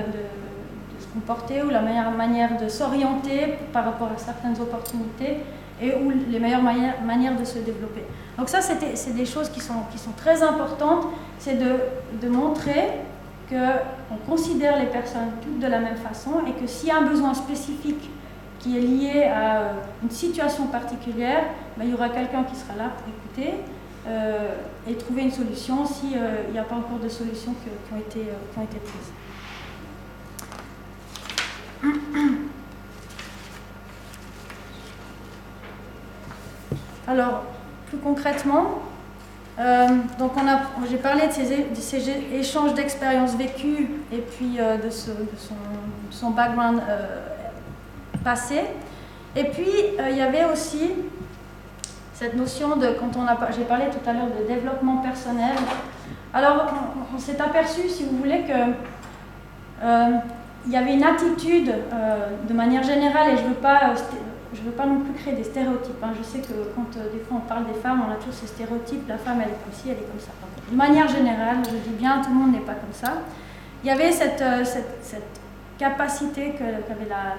se 0.99 1.07
comporter 1.13 1.63
ou 1.63 1.71
la 1.71 1.83
meilleure 1.83 2.13
manière 2.13 2.57
de 2.57 2.69
s'orienter 2.69 3.59
par 3.73 3.85
rapport 3.85 4.09
à 4.15 4.19
certaines 4.19 4.59
opportunités 4.61 5.39
et 5.83 5.95
ou 5.95 6.11
les 6.31 6.39
meilleures 6.39 6.63
manières, 6.63 7.39
de 7.39 7.45
se 7.45 7.59
développer. 7.59 8.05
Donc 8.39 8.49
ça, 8.49 8.61
c'est 8.63 9.15
des 9.15 9.27
choses 9.27 9.51
qui 9.51 9.61
sont, 9.61 9.83
qui 9.93 9.99
sont 9.99 10.13
très 10.17 10.43
importantes, 10.43 11.07
c'est 11.39 11.59
de, 11.59 12.29
montrer 12.29 12.91
qu'on 13.49 14.17
considère 14.29 14.79
les 14.79 14.87
personnes 14.87 15.31
toutes 15.43 15.61
de 15.61 15.67
la 15.67 15.79
même 15.79 15.97
façon 15.97 16.43
et 16.47 16.53
que 16.61 16.67
s'il 16.67 16.89
y 16.89 16.91
a 16.91 16.97
un 16.97 17.03
besoin 17.03 17.35
spécifique 17.35 18.11
qui 18.59 18.77
est 18.77 18.81
lié 18.81 19.25
à 19.25 19.59
euh, 19.59 19.73
une 20.03 20.11
situation 20.11 20.67
particulière, 20.67 21.45
ben, 21.77 21.85
il 21.85 21.91
y 21.91 21.95
aura 21.95 22.09
quelqu'un 22.09 22.43
qui 22.43 22.57
sera 22.57 22.75
là 22.75 22.91
pour 22.97 23.07
écouter 23.07 23.55
euh, 23.55 23.77
et 24.89 24.95
trouver 24.95 25.23
une 25.23 25.33
solution 25.33 25.85
s'il 25.85 26.17
euh, 26.17 26.51
n'y 26.53 26.59
a 26.59 26.63
pas 26.63 26.77
encore 26.77 26.99
de 26.99 27.09
solutions 27.09 27.55
qui, 27.55 27.95
ont, 27.95 27.99
été, 27.99 28.21
qui 28.53 28.59
ont 28.59 28.63
été 28.63 28.79
prises. 28.79 29.13
Alors, 37.09 37.45
plus 37.89 37.99
concrètement, 37.99 38.83
euh, 39.59 39.87
donc 40.19 40.33
j'ai 40.91 40.99
parlé 40.99 41.29
de 41.29 41.33
ces, 41.81 42.11
échanges 42.35 42.75
d'expériences 42.75 43.35
vécues 43.37 43.89
et 44.13 44.19
puis 44.19 44.57
euh, 44.59 44.77
de, 44.77 44.91
son, 44.91 46.31
background 46.31 46.81
euh, 46.89 47.17
passé. 48.23 48.61
Et 49.35 49.45
puis 49.45 49.69
il 50.11 50.17
y 50.17 50.21
avait 50.21 50.45
aussi 50.45 50.91
cette 52.19 52.35
notion 52.35 52.77
de, 52.77 52.89
quand 52.99 53.11
on 53.19 53.27
a, 53.27 53.37
j'ai 53.57 53.65
parlé 53.65 53.85
tout 53.91 54.09
à 54.09 54.13
l'heure 54.13 54.29
de 54.29 54.47
développement 54.47 54.99
personnel. 54.99 55.55
Alors 56.33 56.67
on, 57.15 57.19
s'est 57.19 57.41
aperçu, 57.41 57.89
si 57.89 58.05
vous 58.05 58.17
voulez, 58.17 58.43
que 58.43 58.73
il 60.67 60.73
y 60.73 60.77
avait 60.77 60.95
une 60.95 61.05
attitude 61.05 61.73
de 62.49 62.55
manière 62.55 62.83
générale, 62.83 63.35
et 63.35 63.37
je 63.37 63.43
ne 63.43 63.49
veux 63.49 63.55
pas 63.55 63.95
je 64.57 64.63
ne 64.63 64.67
veux 64.67 64.73
pas 64.73 64.87
non 64.87 65.01
plus 65.01 65.13
créer 65.13 65.35
des 65.35 65.45
stéréotypes. 65.45 66.03
Hein. 66.03 66.13
Je 66.19 66.25
sais 66.25 66.39
que 66.39 66.55
quand 66.75 66.97
euh, 66.97 67.13
des 67.13 67.21
fois 67.21 67.39
on 67.45 67.49
parle 67.49 67.67
des 67.67 67.79
femmes, 67.79 68.03
on 68.09 68.13
a 68.13 68.17
tous 68.17 68.33
ces 68.33 68.47
stéréotypes, 68.47 69.07
la 69.09 69.19
femme 69.19 69.41
elle 69.43 69.51
est 69.51 69.63
comme 69.63 69.73
ci, 69.73 69.89
elle 69.89 69.99
est 69.99 70.09
comme 70.09 70.21
ça. 70.21 70.33
De 70.71 70.77
manière 70.77 71.09
générale, 71.09 71.59
je 71.65 71.77
dis 71.77 71.97
bien, 71.97 72.21
tout 72.23 72.31
le 72.31 72.37
monde 72.37 72.53
n'est 72.53 72.61
pas 72.61 72.75
comme 72.75 72.93
ça. 72.93 73.23
Il 73.85 73.89
y 73.89 73.91
avait 73.91 74.11
cette, 74.11 74.41
euh, 74.43 74.65
cette, 74.65 75.41
capacité 75.79 76.55
qu'avait 76.57 77.07
la, 77.07 77.37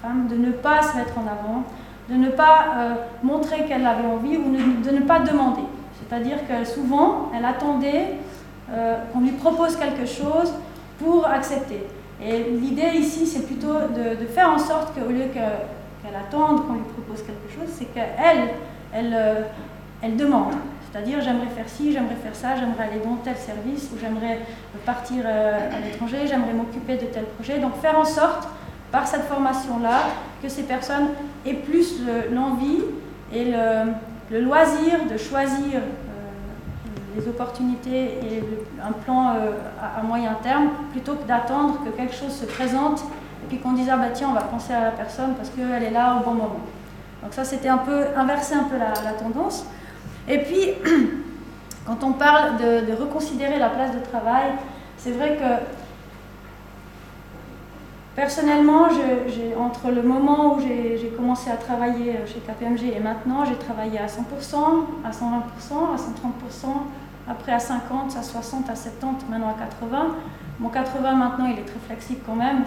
femme 0.00 0.28
de 0.28 0.36
ne 0.36 0.52
pas 0.52 0.80
se 0.80 0.96
mettre 0.96 1.18
en 1.18 1.22
avant, 1.22 1.64
de 2.10 2.16
ne 2.16 2.30
pas 2.30 2.64
euh, 2.76 2.94
montrer 3.22 3.64
qu'elle 3.66 3.86
avait 3.86 4.06
envie 4.06 4.36
ou 4.36 4.50
de 4.84 4.90
ne 4.90 5.00
pas 5.02 5.20
demander. 5.20 5.62
C'est-à-dire 5.98 6.38
que 6.48 6.64
souvent, 6.64 7.30
elle 7.36 7.44
attendait 7.44 8.16
qu'on 9.12 9.20
lui 9.20 9.32
propose 9.32 9.74
quelque 9.74 10.06
chose 10.06 10.52
pour 10.98 11.26
accepter. 11.26 11.84
Et 12.22 12.44
l'idée 12.44 12.90
ici, 12.94 13.26
c'est 13.26 13.46
plutôt 13.46 13.72
de, 13.72 14.26
faire 14.26 14.48
en 14.48 14.58
sorte 14.58 14.94
qu'au 14.94 15.10
lieu 15.10 15.24
que 15.34 15.40
qu'elle 16.02 16.16
attende 16.16 16.66
qu'on 16.66 16.74
lui 16.74 16.82
propose 16.82 17.22
quelque 17.22 17.52
chose, 17.54 17.68
c'est 17.68 17.86
qu'elle, 17.92 18.48
elle, 18.92 19.12
euh, 19.14 19.42
elle 20.02 20.16
demande. 20.16 20.54
C'est-à-dire, 20.90 21.20
j'aimerais 21.20 21.48
faire 21.48 21.68
ci, 21.68 21.92
j'aimerais 21.92 22.16
faire 22.16 22.34
ça, 22.34 22.56
j'aimerais 22.56 22.84
aller 22.84 23.00
dans 23.04 23.16
tel 23.16 23.36
service, 23.36 23.90
ou 23.94 23.98
j'aimerais 24.00 24.40
partir 24.84 25.22
euh, 25.24 25.58
à 25.70 25.80
l'étranger, 25.80 26.26
j'aimerais 26.26 26.52
m'occuper 26.52 26.96
de 26.96 27.06
tel 27.06 27.24
projet. 27.24 27.58
Donc, 27.58 27.76
faire 27.76 27.98
en 27.98 28.04
sorte, 28.04 28.48
par 28.90 29.06
cette 29.06 29.24
formation-là, 29.24 30.00
que 30.42 30.48
ces 30.48 30.62
personnes 30.62 31.08
aient 31.46 31.54
plus 31.54 32.00
l'envie 32.32 32.80
et 33.32 33.44
le, 33.44 34.40
loisir 34.40 35.06
de 35.10 35.16
choisir 35.16 35.76
euh, 35.76 37.16
les 37.16 37.28
opportunités 37.28 38.18
et 38.22 38.44
un 38.82 38.92
plan 38.92 39.34
à, 39.80 40.02
moyen 40.02 40.36
terme, 40.42 40.70
plutôt 40.92 41.14
que 41.14 41.26
d'attendre 41.26 41.80
que 41.84 41.90
quelque 41.90 42.14
chose 42.14 42.32
se 42.32 42.46
présente 42.46 43.02
puis 43.50 43.58
qu'on 43.58 43.72
dise, 43.72 43.88
ah 43.92 43.96
bah 43.96 44.10
tiens, 44.14 44.28
on 44.30 44.32
va 44.32 44.42
penser 44.42 44.72
à 44.72 44.84
la 44.84 44.90
personne 44.92 45.34
parce 45.34 45.50
qu'elle 45.50 45.82
est 45.82 45.90
là 45.90 46.16
au 46.16 46.24
bon 46.24 46.34
moment. 46.34 46.60
Donc 47.20 47.34
ça, 47.34 47.44
c'était 47.44 47.68
un 47.68 47.78
peu 47.78 48.06
inverser 48.16 48.54
un 48.54 48.62
peu 48.62 48.76
la, 48.78 49.12
tendance. 49.12 49.66
Et 50.28 50.38
puis, 50.38 50.70
quand 51.86 52.02
on 52.04 52.12
parle 52.12 52.56
de, 52.58 52.94
reconsidérer 52.94 53.58
la 53.58 53.68
place 53.68 53.92
de 53.92 53.98
travail, 53.98 54.52
c'est 54.96 55.10
vrai 55.10 55.36
que 55.36 55.79
personnellement, 58.16 58.88
entre 59.58 59.90
le 59.90 60.02
moment 60.02 60.54
où 60.54 60.60
j'ai 60.60 61.12
commencé 61.16 61.50
à 61.50 61.56
travailler 61.56 62.14
chez 62.26 62.40
KPMG 62.40 62.96
et 62.96 63.00
maintenant, 63.00 63.44
j'ai 63.44 63.56
travaillé 63.56 63.98
à 63.98 64.06
100%, 64.06 64.16
à 65.04 65.10
120%, 65.10 65.14
à 65.94 65.96
130%, 65.96 66.66
après 67.28 67.52
à 67.52 67.58
50%, 67.58 67.70
à 68.16 68.20
60%, 68.20 68.68
à 68.68 68.74
70%, 68.74 69.30
maintenant 69.30 69.48
à 69.48 69.64
80. 69.64 70.16
Mon 70.58 70.68
80 70.68 71.14
maintenant, 71.14 71.46
il 71.46 71.58
est 71.58 71.64
très 71.64 71.78
flexible 71.86 72.20
quand 72.26 72.36
même, 72.36 72.64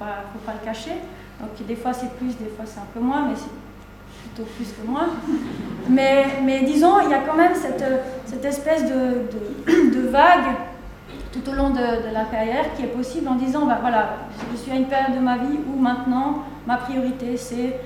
pas, 0.00 0.24
faut 0.32 0.38
pas 0.40 0.54
le 0.60 0.64
cacher. 0.64 0.96
Donc 1.40 1.66
des 1.66 1.76
fois 1.76 1.92
c'est 1.92 2.12
plus, 2.14 2.36
des 2.38 2.50
fois 2.56 2.64
c'est 2.64 2.80
un 2.80 2.88
peu 2.92 3.00
moins, 3.00 3.28
mais 3.28 3.34
c'est 3.36 4.22
plutôt 4.22 4.48
plus 4.56 4.66
que 4.72 4.86
moins. 4.86 5.08
Mais, 5.88 6.62
disons, 6.64 7.00
il 7.04 7.10
y 7.10 7.14
a 7.14 7.20
quand 7.20 7.36
même 7.36 7.54
cette, 7.54 7.84
cette 8.26 8.44
espèce 8.44 8.84
de, 8.84 10.08
vague 10.10 10.54
tout 11.32 11.48
au 11.48 11.54
long 11.54 11.70
de, 11.70 12.12
la 12.12 12.24
carrière 12.24 12.74
qui 12.74 12.82
est 12.82 12.88
possible 12.88 13.28
en 13.28 13.36
disant, 13.36 13.66
bah, 13.66 13.78
voilà, 13.80 14.16
je 14.52 14.56
suis 14.56 14.72
à 14.72 14.76
une 14.76 14.86
période 14.86 15.14
de 15.14 15.20
ma 15.20 15.38
vie 15.38 15.58
où 15.72 15.78
maintenant 15.80 16.44
ma 16.66 16.76
priorité 16.76 17.36
c'est 17.36 17.78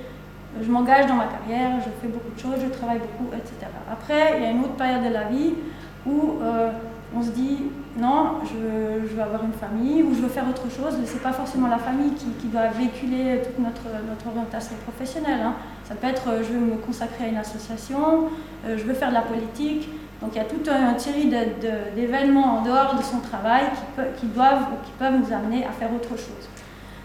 je 0.63 0.71
m'engage 0.71 1.07
dans 1.07 1.15
ma 1.15 1.27
carrière, 1.27 1.81
je 1.81 1.91
fais 2.01 2.07
beaucoup 2.07 2.31
de 2.33 2.39
choses, 2.39 2.63
je 2.63 2.69
travaille 2.69 2.99
beaucoup, 2.99 3.35
etc. 3.35 3.67
Après, 3.91 4.35
il 4.37 4.45
y 4.45 4.47
a 4.47 4.51
une 4.51 4.61
autre 4.61 4.75
période 4.75 5.03
de 5.03 5.13
la 5.13 5.25
vie 5.25 5.55
où 6.07 6.39
euh, 6.43 6.71
on 7.17 7.23
se 7.23 7.31
dit 7.31 7.59
non, 7.99 8.41
je, 8.45 9.15
veux 9.15 9.23
avoir 9.23 9.45
une 9.45 9.53
famille 9.53 10.03
ou 10.03 10.15
je 10.15 10.21
veux 10.21 10.29
faire 10.29 10.49
autre 10.49 10.65
chose. 10.71 10.95
Ce 11.05 11.15
n'est 11.15 11.21
pas 11.21 11.33
forcément 11.33 11.69
la 11.69 11.79
famille 11.79 12.13
qui, 12.13 12.47
doit 12.49 12.69
véhiculer 12.69 13.43
toute 13.43 13.59
notre, 13.59 13.83
notre 14.09 14.27
orientation 14.29 14.75
professionnelle. 14.85 15.41
Hein. 15.43 15.55
Ça 15.85 15.95
peut 15.95 16.07
être 16.07 16.43
je 16.43 16.53
veux 16.53 16.61
me 16.61 16.77
consacrer 16.77 17.25
à 17.25 17.29
une 17.29 17.37
association, 17.37 18.29
euh, 18.67 18.77
je 18.79 18.85
veux 18.85 18.95
faire 18.95 19.09
de 19.09 19.15
la 19.15 19.23
politique. 19.23 19.89
Donc 20.25 20.33
il 20.35 20.38
y 20.38 20.40
a 20.40 20.45
toute 20.45 20.66
une 20.66 20.99
série 20.99 21.26
d'événements 21.95 22.61
en 22.61 22.62
dehors 22.62 22.95
de 22.95 23.02
son 23.02 23.19
travail 23.19 23.64
qui, 24.19 24.26
doivent 24.26 24.69
qui 24.83 24.90
peuvent 24.99 25.21
nous 25.21 25.31
amener 25.31 25.66
à 25.66 25.71
faire 25.71 25.93
autre 25.93 26.16
chose. 26.16 26.49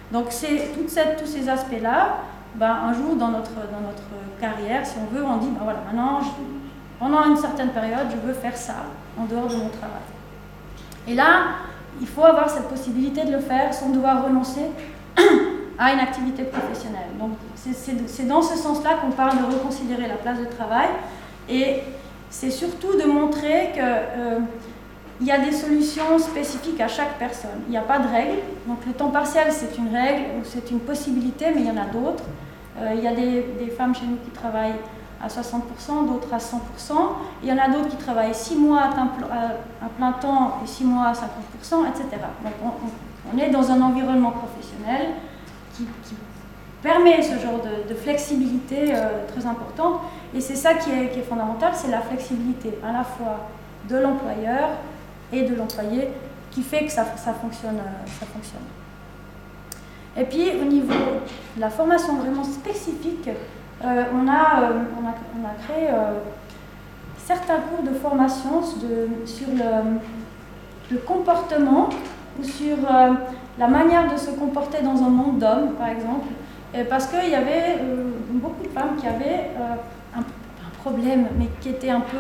Donc 0.10 0.28
c'est 0.30 0.70
tous 0.74 1.26
ces 1.26 1.50
aspects-là. 1.50 2.20
Ben, 2.56 2.72
un 2.72 2.94
jour 2.94 3.16
dans 3.16 3.28
notre, 3.28 3.52
dans 3.52 3.82
notre 3.82 4.08
carrière, 4.40 4.86
si 4.86 4.96
on 4.98 5.14
veut, 5.14 5.24
on 5.24 5.36
dit 5.38 5.50
ben 5.50 5.60
voilà, 5.64 5.80
maintenant, 5.86 6.22
pendant 6.98 7.26
une 7.26 7.36
certaine 7.36 7.70
période, 7.70 8.08
je 8.10 8.26
veux 8.26 8.34
faire 8.34 8.56
ça 8.56 8.86
en 9.20 9.26
dehors 9.26 9.48
de 9.48 9.56
mon 9.56 9.70
travail. 9.70 10.08
Et 11.06 11.14
là, 11.14 11.42
il 12.00 12.08
faut 12.08 12.24
avoir 12.24 12.50
cette 12.50 12.70
possibilité 12.70 13.26
de 13.26 13.34
le 13.34 13.40
faire 13.42 13.74
sans 13.74 13.90
devoir 13.90 14.24
renoncer 14.24 14.72
à 15.78 15.92
une 15.92 16.00
activité 16.00 16.44
professionnelle. 16.44 17.10
Donc 17.20 17.32
c'est 17.56 18.28
dans 18.28 18.42
ce 18.42 18.58
sens-là 18.58 18.92
qu'on 19.02 19.12
parle 19.12 19.38
de 19.40 19.44
reconsidérer 19.44 20.08
la 20.08 20.16
place 20.16 20.40
de 20.40 20.46
travail. 20.46 20.88
Et 21.50 21.82
c'est 22.30 22.52
surtout 22.52 22.96
de 22.98 23.06
montrer 23.06 23.72
qu'il 23.74 23.82
euh, 23.84 24.40
y 25.22 25.32
a 25.32 25.40
des 25.40 25.52
solutions 25.52 26.20
spécifiques 26.20 26.80
à 26.80 26.88
chaque 26.88 27.18
personne. 27.18 27.62
Il 27.68 27.72
n'y 27.72 27.78
a 27.78 27.82
pas 27.82 28.00
de 28.00 28.08
règle. 28.08 28.38
Donc 28.68 28.86
le 28.86 28.94
temps 28.94 29.10
partiel, 29.10 29.48
c'est 29.52 29.78
une 29.78 29.90
règle 29.96 30.24
ou 30.40 30.44
c'est 30.44 30.70
une 30.72 30.80
possibilité, 30.80 31.48
mais 31.54 31.62
il 31.62 31.68
y 31.68 31.72
en 31.72 31.78
a 31.78 31.86
d'autres. 31.86 32.24
Euh, 32.80 32.94
il 32.96 33.04
y 33.04 33.08
a 33.08 33.14
des, 33.14 33.70
femmes 33.76 33.96
chez 33.96 34.06
nous 34.06 34.18
qui 34.18 34.30
travaillent 34.32 34.80
à 35.22 35.28
60%, 35.28 36.08
d'autres 36.08 36.34
à 36.34 36.38
100%. 36.38 36.58
Il 37.44 37.50
y 37.50 37.52
en 37.52 37.58
a 37.58 37.68
d'autres 37.68 37.90
qui 37.90 37.98
travaillent 37.98 38.34
6 38.34 38.56
mois 38.56 38.84
à, 38.84 39.90
plein 39.98 40.12
temps 40.14 40.60
et 40.64 40.68
6 40.68 40.86
mois 40.86 41.08
à 41.08 41.14
50%, 41.14 41.16
etc. 41.90 42.22
Donc 42.44 42.74
on, 43.34 43.38
est 43.38 43.50
dans 43.50 43.70
un 43.72 43.82
environnement 43.82 44.32
professionnel 44.32 45.10
qui, 45.76 45.86
permet 46.82 47.22
ce 47.22 47.38
genre 47.40 47.60
de, 47.88 47.94
flexibilité 47.94 48.94
euh, 48.94 49.26
très 49.28 49.46
importante. 49.46 50.02
Et 50.34 50.42
c'est 50.42 50.56
ça 50.56 50.74
qui 50.76 50.92
est, 50.92 51.22
fondamental, 51.28 51.72
c'est 51.74 51.92
la 51.92 52.02
flexibilité 52.02 52.78
à 52.84 52.92
la 52.92 53.04
fois 53.04 53.48
de 53.90 53.98
l'employeur 53.98 54.70
et 55.34 55.44
de 55.44 55.56
l'employé 55.56 56.10
qui 56.52 56.62
fait 56.64 56.86
que 56.86 56.92
ça, 56.92 57.06
ça, 57.18 57.34
fonctionne, 57.34 57.78
euh, 57.78 58.08
ça 58.20 58.26
fonctionne. 58.26 58.62
Et 60.18 60.24
puis 60.24 60.52
au 60.62 60.66
niveau 60.66 60.94
de 61.56 61.62
la 61.62 61.70
formation 61.70 62.16
vraiment 62.16 62.44
spécifique, 62.44 63.30
euh, 63.84 64.04
on, 64.14 64.28
a, 64.28 64.72
on, 65.00 65.08
a, 65.08 65.54
créé 65.66 65.90
certains 67.18 67.60
cours 67.60 67.84
de 67.84 67.94
formation 67.98 68.62
sur 68.64 69.48
le, 70.92 70.98
comportement 70.98 71.90
ou 72.40 72.44
sur 72.44 72.78
la 73.58 73.68
manière 73.68 74.12
de 74.12 74.18
se 74.18 74.32
comporter 74.32 74.82
dans 74.82 75.02
un 75.04 75.10
monde 75.10 75.40
d'hommes, 75.40 75.74
par 75.78 75.90
exemple. 75.90 76.28
Parce 76.90 77.08
qu'il 77.08 77.30
y 77.30 77.36
avait 77.36 77.80
beaucoup 78.30 78.64
de 78.64 78.70
femmes 78.70 78.96
qui 79.00 79.08
avaient 79.08 79.52
un, 80.16 80.22
problème, 80.82 81.28
mais 81.38 81.48
qui 81.60 81.70
étaient 81.70 81.90
un 81.90 82.00
peu 82.00 82.20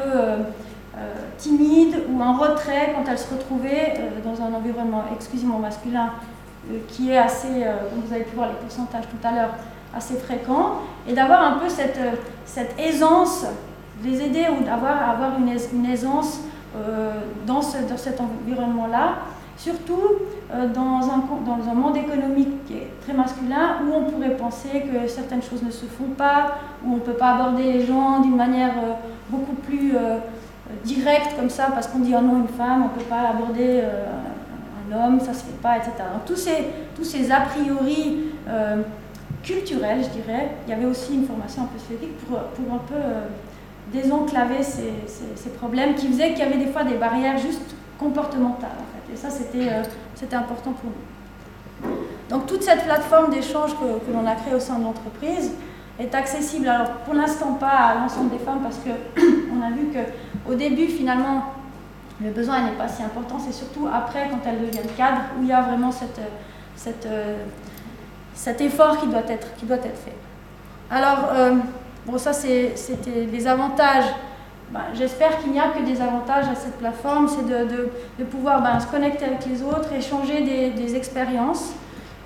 timides 1.37 2.03
ou 2.09 2.21
en 2.21 2.33
retrait 2.33 2.93
quand 2.93 3.09
elles 3.09 3.17
se 3.17 3.33
retrouvaient 3.33 3.93
dans 4.23 4.41
un 4.43 4.53
environnement 4.53 5.05
exclusivement 5.15 5.59
masculin 5.59 6.11
qui 6.89 7.11
est 7.11 7.17
assez, 7.17 7.47
comme 7.89 8.01
vous 8.05 8.13
avez 8.13 8.25
pu 8.25 8.35
voir 8.35 8.49
les 8.49 8.55
pourcentages 8.55 9.05
tout 9.05 9.27
à 9.27 9.31
l'heure, 9.31 9.51
assez 9.95 10.15
fréquent, 10.15 10.81
et 11.07 11.13
d'avoir 11.13 11.41
un 11.41 11.59
peu 11.59 11.69
cette, 11.69 12.77
aisance, 12.77 13.45
les 14.03 14.21
aider 14.21 14.47
ou 14.59 14.63
d'avoir 14.65 15.09
avoir 15.09 15.31
une, 15.39 15.85
aisance 15.85 16.41
dans 17.45 17.61
cet 17.61 18.19
environnement-là 18.19 19.19
surtout 19.59 20.01
dans, 20.73 21.01
un, 21.01 21.23
dans 21.45 21.69
un 21.69 21.73
monde 21.73 21.97
économique 21.97 22.65
qui 22.65 22.73
est 22.75 22.91
très 23.01 23.13
masculin, 23.13 23.81
où 23.83 23.93
on 23.93 24.09
pourrait 24.09 24.35
penser 24.35 24.81
que 24.81 25.07
certaines 25.07 25.43
choses 25.43 25.61
ne 25.61 25.69
se 25.69 25.85
font 25.85 26.11
pas, 26.17 26.55
où 26.83 26.93
on 26.93 26.95
ne 26.95 27.01
peut 27.01 27.13
pas 27.13 27.35
aborder 27.35 27.63
les 27.63 27.85
gens 27.85 28.21
d'une 28.21 28.35
manière 28.37 28.73
beaucoup 29.29 29.55
plus 29.55 29.93
directe 30.85 31.35
comme 31.37 31.49
ça, 31.49 31.67
parce 31.73 31.87
qu'on 31.87 31.99
dit 31.99 32.13
oh 32.17 32.21
non, 32.21 32.37
une 32.37 32.47
femme, 32.47 32.83
on 32.83 32.95
ne 32.95 32.99
peut 32.99 33.09
pas 33.09 33.29
aborder 33.29 33.81
un 33.81 34.95
homme, 34.95 35.19
ça 35.19 35.31
ne 35.31 35.35
se 35.35 35.43
fait 35.43 35.61
pas, 35.61 35.75
etc. 35.75 35.91
Donc 36.13 36.25
tous 36.25 36.37
ces, 36.37 36.65
tous 36.95 37.03
ces 37.03 37.29
a 37.29 37.41
priori 37.41 38.31
culturel, 39.43 40.03
je 40.03 40.21
dirais. 40.21 40.51
Il 40.65 40.71
y 40.71 40.73
avait 40.73 40.85
aussi 40.85 41.15
une 41.15 41.25
formation 41.25 41.63
un 41.63 41.65
peu 41.67 41.79
spécifique 41.79 42.17
pour, 42.25 42.37
pour 42.39 42.73
un 42.73 42.79
peu 42.79 42.95
euh, 42.95 43.27
désenclaver 43.91 44.63
ces, 44.63 44.93
ces, 45.07 45.49
problèmes 45.51 45.95
qui 45.95 46.07
faisaient 46.07 46.29
qu'il 46.29 46.39
y 46.39 46.43
avait 46.43 46.57
des 46.57 46.71
fois 46.71 46.83
des 46.83 46.95
barrières 46.95 47.37
juste 47.37 47.75
comportementales. 47.97 48.69
En 48.77 48.89
fait. 48.93 48.98
Et 49.11 49.15
ça, 49.15 49.29
c'était 49.29 49.69
euh, 49.69 49.83
c'était 50.15 50.35
important 50.35 50.73
pour 50.73 50.89
nous. 50.91 51.89
Donc 52.29 52.45
toute 52.45 52.61
cette 52.61 52.83
plateforme 52.83 53.31
d'échange 53.31 53.71
que, 53.73 54.05
que 54.05 54.11
l'on 54.13 54.25
a 54.27 54.35
créée 54.35 54.53
au 54.53 54.59
sein 54.59 54.77
de 54.79 54.83
l'entreprise 54.83 55.51
est 55.99 56.13
accessible, 56.13 56.67
alors 56.67 56.89
pour 57.05 57.13
l'instant 57.13 57.53
pas 57.53 57.67
à 57.67 57.95
l'ensemble 57.95 58.31
des 58.31 58.37
femmes 58.37 58.59
parce 58.61 58.77
qu'on 58.77 59.61
a 59.61 59.71
vu 59.71 59.87
qu'au 60.45 60.55
début 60.55 60.87
finalement 60.87 61.53
le 62.21 62.31
besoin 62.31 62.61
n'est 62.61 62.77
pas 62.77 62.87
si 62.87 63.01
important, 63.01 63.39
c'est 63.39 63.53
surtout 63.53 63.87
après 63.91 64.29
quand 64.29 64.39
elles 64.45 64.59
deviennent 64.59 64.93
cadres 64.97 65.21
où 65.37 65.43
il 65.43 65.47
y 65.47 65.53
a 65.53 65.61
vraiment 65.61 65.91
cette, 65.91 66.19
cette 66.75 67.05
euh, 67.05 67.45
cet 68.39 68.61
effort 68.61 68.97
qui 68.97 69.07
doit 69.07 69.27
être, 69.27 69.53
qui 69.57 69.65
doit 69.65 69.77
être 69.77 69.97
fait. 69.97 70.15
Alors, 70.89 71.29
euh, 71.33 71.55
bon, 72.05 72.17
ça 72.17 72.31
c'était 72.31 73.27
les 73.29 73.47
avantages. 73.47 74.05
Ben, 74.71 74.81
j'espère 74.93 75.39
qu'il 75.39 75.51
n'y 75.51 75.59
a 75.59 75.69
que 75.69 75.83
des 75.83 75.99
avantages 75.99 76.47
à 76.47 76.53
cette 76.53 76.77
plateforme, 76.77 77.27
c'est 77.27 77.47
de, 77.47 78.23
pouvoir 78.25 78.61
ben, 78.61 78.79
se 78.79 78.85
connecter 78.85 79.25
avec 79.25 79.43
les 79.47 79.63
autres, 79.63 79.91
échanger 79.93 80.41
des, 80.75 80.95
expériences 80.95 81.73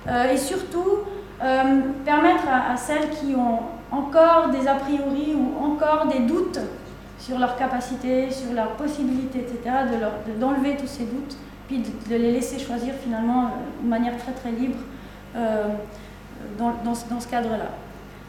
euh, 0.08 0.30
et 0.30 0.36
surtout 0.36 0.98
euh, 1.42 1.80
permettre 2.04 2.44
à, 2.46 2.76
celles 2.76 3.08
qui 3.10 3.34
ont 3.34 3.60
encore 3.90 4.50
des 4.50 4.68
a 4.68 4.74
priori 4.74 5.34
ou 5.34 5.64
encore 5.64 6.06
des 6.06 6.18
doutes 6.20 6.60
sur 7.18 7.38
leurs 7.38 7.56
capacités, 7.56 8.30
sur 8.30 8.52
leurs 8.52 8.72
possibilités, 8.72 9.38
etc., 9.38 9.76
d'enlever 10.38 10.76
tous 10.76 10.86
ces 10.86 11.04
doutes, 11.04 11.36
puis 11.66 11.78
de, 11.78 12.14
les 12.14 12.32
laisser 12.32 12.58
choisir 12.58 12.92
finalement 13.02 13.52
de 13.82 13.88
manière 13.88 14.18
très 14.18 14.32
très 14.32 14.50
libre 14.50 14.80
dans, 16.58 16.74
dans, 16.84 17.20
ce 17.20 17.28
cadre-là. 17.28 17.70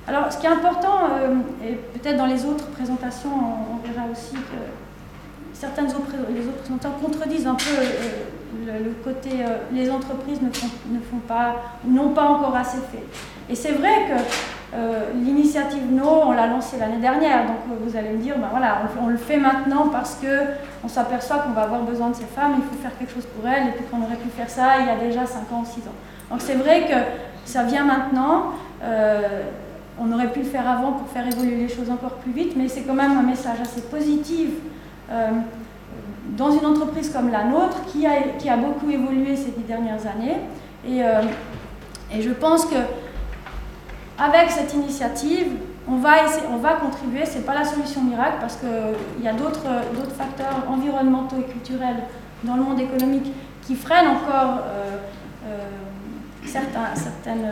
Alors, 0.07 0.31
ce 0.31 0.37
qui 0.37 0.45
est 0.45 0.49
important, 0.49 1.09
euh, 1.11 1.35
et 1.67 1.73
peut-être 1.73 2.17
dans 2.17 2.27
les 2.27 2.45
autres 2.45 2.67
présentations, 2.67 3.29
on, 3.31 3.87
verra 3.87 4.05
aussi 4.11 4.33
que 4.33 4.57
certaines 5.53 5.87
autres, 5.87 6.13
les 6.29 6.47
autres 6.47 6.57
présentateurs 6.57 6.99
contredisent 7.01 7.47
un 7.47 7.55
peu 7.55 7.71
euh, 7.71 8.79
le, 8.83 8.91
côté 9.03 9.29
euh, 9.41 9.57
les 9.71 9.89
entreprises 9.89 10.41
ne 10.43 10.51
font, 10.51 10.67
ne 10.89 10.99
font 10.99 11.19
pas 11.27 11.55
n'ont 11.85 12.09
pas 12.09 12.23
encore 12.23 12.55
assez 12.55 12.77
fait. 12.91 13.03
Et 13.49 13.55
c'est 13.55 13.71
vrai 13.71 14.07
que 14.07 14.75
l'initiative 15.23 15.89
No, 15.89 16.23
on 16.25 16.31
l'a 16.33 16.47
lancée 16.47 16.77
l'année 16.77 16.99
dernière, 16.99 17.45
donc 17.45 17.57
vous 17.81 17.95
allez 17.95 18.09
me 18.09 18.17
dire, 18.17 18.37
ben 18.37 18.49
voilà, 18.51 18.81
on, 19.01 19.07
le 19.07 19.15
fait 19.15 19.37
maintenant 19.37 19.87
parce 19.87 20.19
qu'on 20.19 20.87
s'aperçoit 20.89 21.37
qu'on 21.37 21.51
va 21.51 21.61
avoir 21.61 21.81
besoin 21.83 22.09
de 22.09 22.15
ces 22.15 22.25
femmes, 22.25 22.55
il 22.57 22.63
faut 22.63 22.81
faire 22.81 22.97
quelque 22.97 23.13
chose 23.13 23.25
pour 23.25 23.47
elles, 23.47 23.69
et 23.69 23.71
puis 23.71 23.85
qu'on 23.85 24.03
aurait 24.03 24.17
pu 24.17 24.27
faire 24.29 24.49
ça 24.49 24.79
il 24.81 24.87
y 24.87 24.89
a 24.89 24.97
déjà 24.97 25.25
5 25.25 25.39
ans 25.53 25.61
ou 25.61 25.65
6 25.65 25.79
ans. 25.87 25.93
Donc 26.29 26.41
c'est 26.41 26.55
vrai 26.55 26.81
que 26.81 27.49
ça 27.49 27.63
vient 27.63 27.85
maintenant. 27.85 28.51
On 29.99 30.11
aurait 30.11 30.31
pu 30.31 30.39
le 30.39 30.45
faire 30.45 30.67
avant 30.67 30.93
pour 30.93 31.07
faire 31.07 31.25
évoluer 31.27 31.55
les 31.55 31.69
choses 31.69 31.89
encore 31.89 32.15
plus 32.15 32.31
vite, 32.31 32.55
mais 32.57 32.67
c'est 32.67 32.81
quand 32.81 32.93
même 32.93 33.17
un 33.17 33.23
message 33.23 33.61
assez 33.61 33.81
positif 33.81 34.49
euh, 35.09 35.29
dans 36.37 36.51
une 36.51 36.65
entreprise 36.65 37.11
comme 37.11 37.31
la 37.31 37.45
nôtre 37.45 37.77
qui 37.87 38.05
a, 38.05 38.57
beaucoup 38.57 38.89
évolué 38.89 39.35
ces 39.35 39.51
dix 39.51 39.63
dernières 39.63 40.05
années. 40.05 40.37
Et, 40.87 41.03
euh, 41.03 41.21
et 42.13 42.21
je 42.21 42.31
pense 42.31 42.65
que 42.65 42.75
avec 44.17 44.49
cette 44.49 44.73
initiative, 44.73 45.47
on 45.87 45.97
va, 45.97 46.25
essayer, 46.25 46.47
on 46.51 46.57
va 46.57 46.73
contribuer, 46.73 47.25
ce 47.25 47.37
n'est 47.37 47.43
pas 47.43 47.53
la 47.53 47.63
solution 47.63 48.01
miracle 48.01 48.37
parce 48.39 48.57
qu'il 48.57 49.23
y 49.23 49.27
a 49.27 49.33
d'autres 49.33 50.15
facteurs 50.17 50.63
environnementaux 50.67 51.35
et 51.39 51.51
culturels 51.51 52.03
dans 52.43 52.55
le 52.55 52.63
monde 52.63 52.79
économique 52.79 53.31
qui 53.61 53.75
freinent 53.75 54.07
encore 54.07 54.61
certaines, 56.43 57.51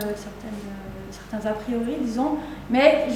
a 1.44 1.52
priori, 1.52 1.96
disons, 2.00 2.36
mais 2.70 3.06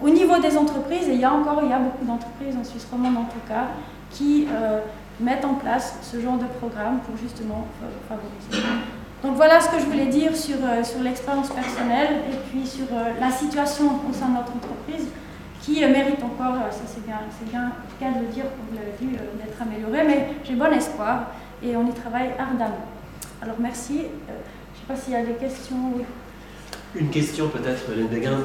au 0.00 0.08
niveau 0.08 0.38
des 0.38 0.56
entreprises, 0.56 1.08
et 1.08 1.14
il 1.14 1.20
y 1.20 1.24
a 1.24 1.32
encore 1.32 1.60
il 1.62 1.70
y 1.70 1.72
a 1.72 1.78
beaucoup 1.78 2.04
d'entreprises 2.04 2.56
en 2.56 2.64
Suisse 2.64 2.86
romande 2.90 3.16
en 3.16 3.24
tout 3.24 3.44
cas, 3.48 3.68
qui 4.10 4.46
euh, 4.50 4.80
mettent 5.20 5.44
en 5.44 5.54
place 5.54 5.98
ce 6.02 6.20
genre 6.20 6.38
de 6.38 6.46
programme 6.58 7.00
pour 7.00 7.16
justement 7.16 7.66
euh, 7.82 7.86
favoriser. 8.08 8.66
Donc 9.22 9.36
voilà 9.36 9.60
ce 9.60 9.68
que 9.68 9.78
je 9.78 9.84
voulais 9.84 10.06
dire 10.06 10.34
sur, 10.34 10.56
euh, 10.62 10.82
sur 10.82 11.00
l'expérience 11.00 11.50
personnelle 11.50 12.22
et 12.32 12.36
puis 12.48 12.66
sur 12.66 12.86
la 13.20 13.30
situation 13.30 13.84
au 14.08 14.12
sein 14.12 14.28
de 14.28 14.36
notre 14.36 14.52
entreprise 14.54 15.06
qui 15.60 15.80
mérite 15.80 16.24
encore, 16.24 16.54
ça 16.70 16.84
c'est 16.86 17.04
bien, 17.04 17.18
c'est 17.38 17.50
bien 17.50 18.12
de 18.12 18.20
le 18.20 18.32
dire, 18.32 18.44
comme 18.44 18.66
vous 18.70 18.76
l'avez 18.76 18.96
vu, 18.98 19.18
d'être 19.36 19.60
améliorée, 19.60 20.06
mais 20.06 20.28
j'ai 20.42 20.54
bon 20.54 20.72
espoir 20.72 21.26
et 21.62 21.76
on 21.76 21.86
y 21.86 21.92
travaille 21.92 22.30
ardemment. 22.38 22.86
Alors 23.42 23.56
merci 23.58 24.06
sais 24.80 24.86
pas 24.86 24.96
s'il 24.96 25.12
y 25.12 25.16
a 25.16 25.24
des 25.24 25.34
questions. 25.34 25.76
Une 26.94 27.10
question 27.10 27.48
peut-être, 27.48 27.92
Hélène 27.92 28.08
Béguin. 28.08 28.38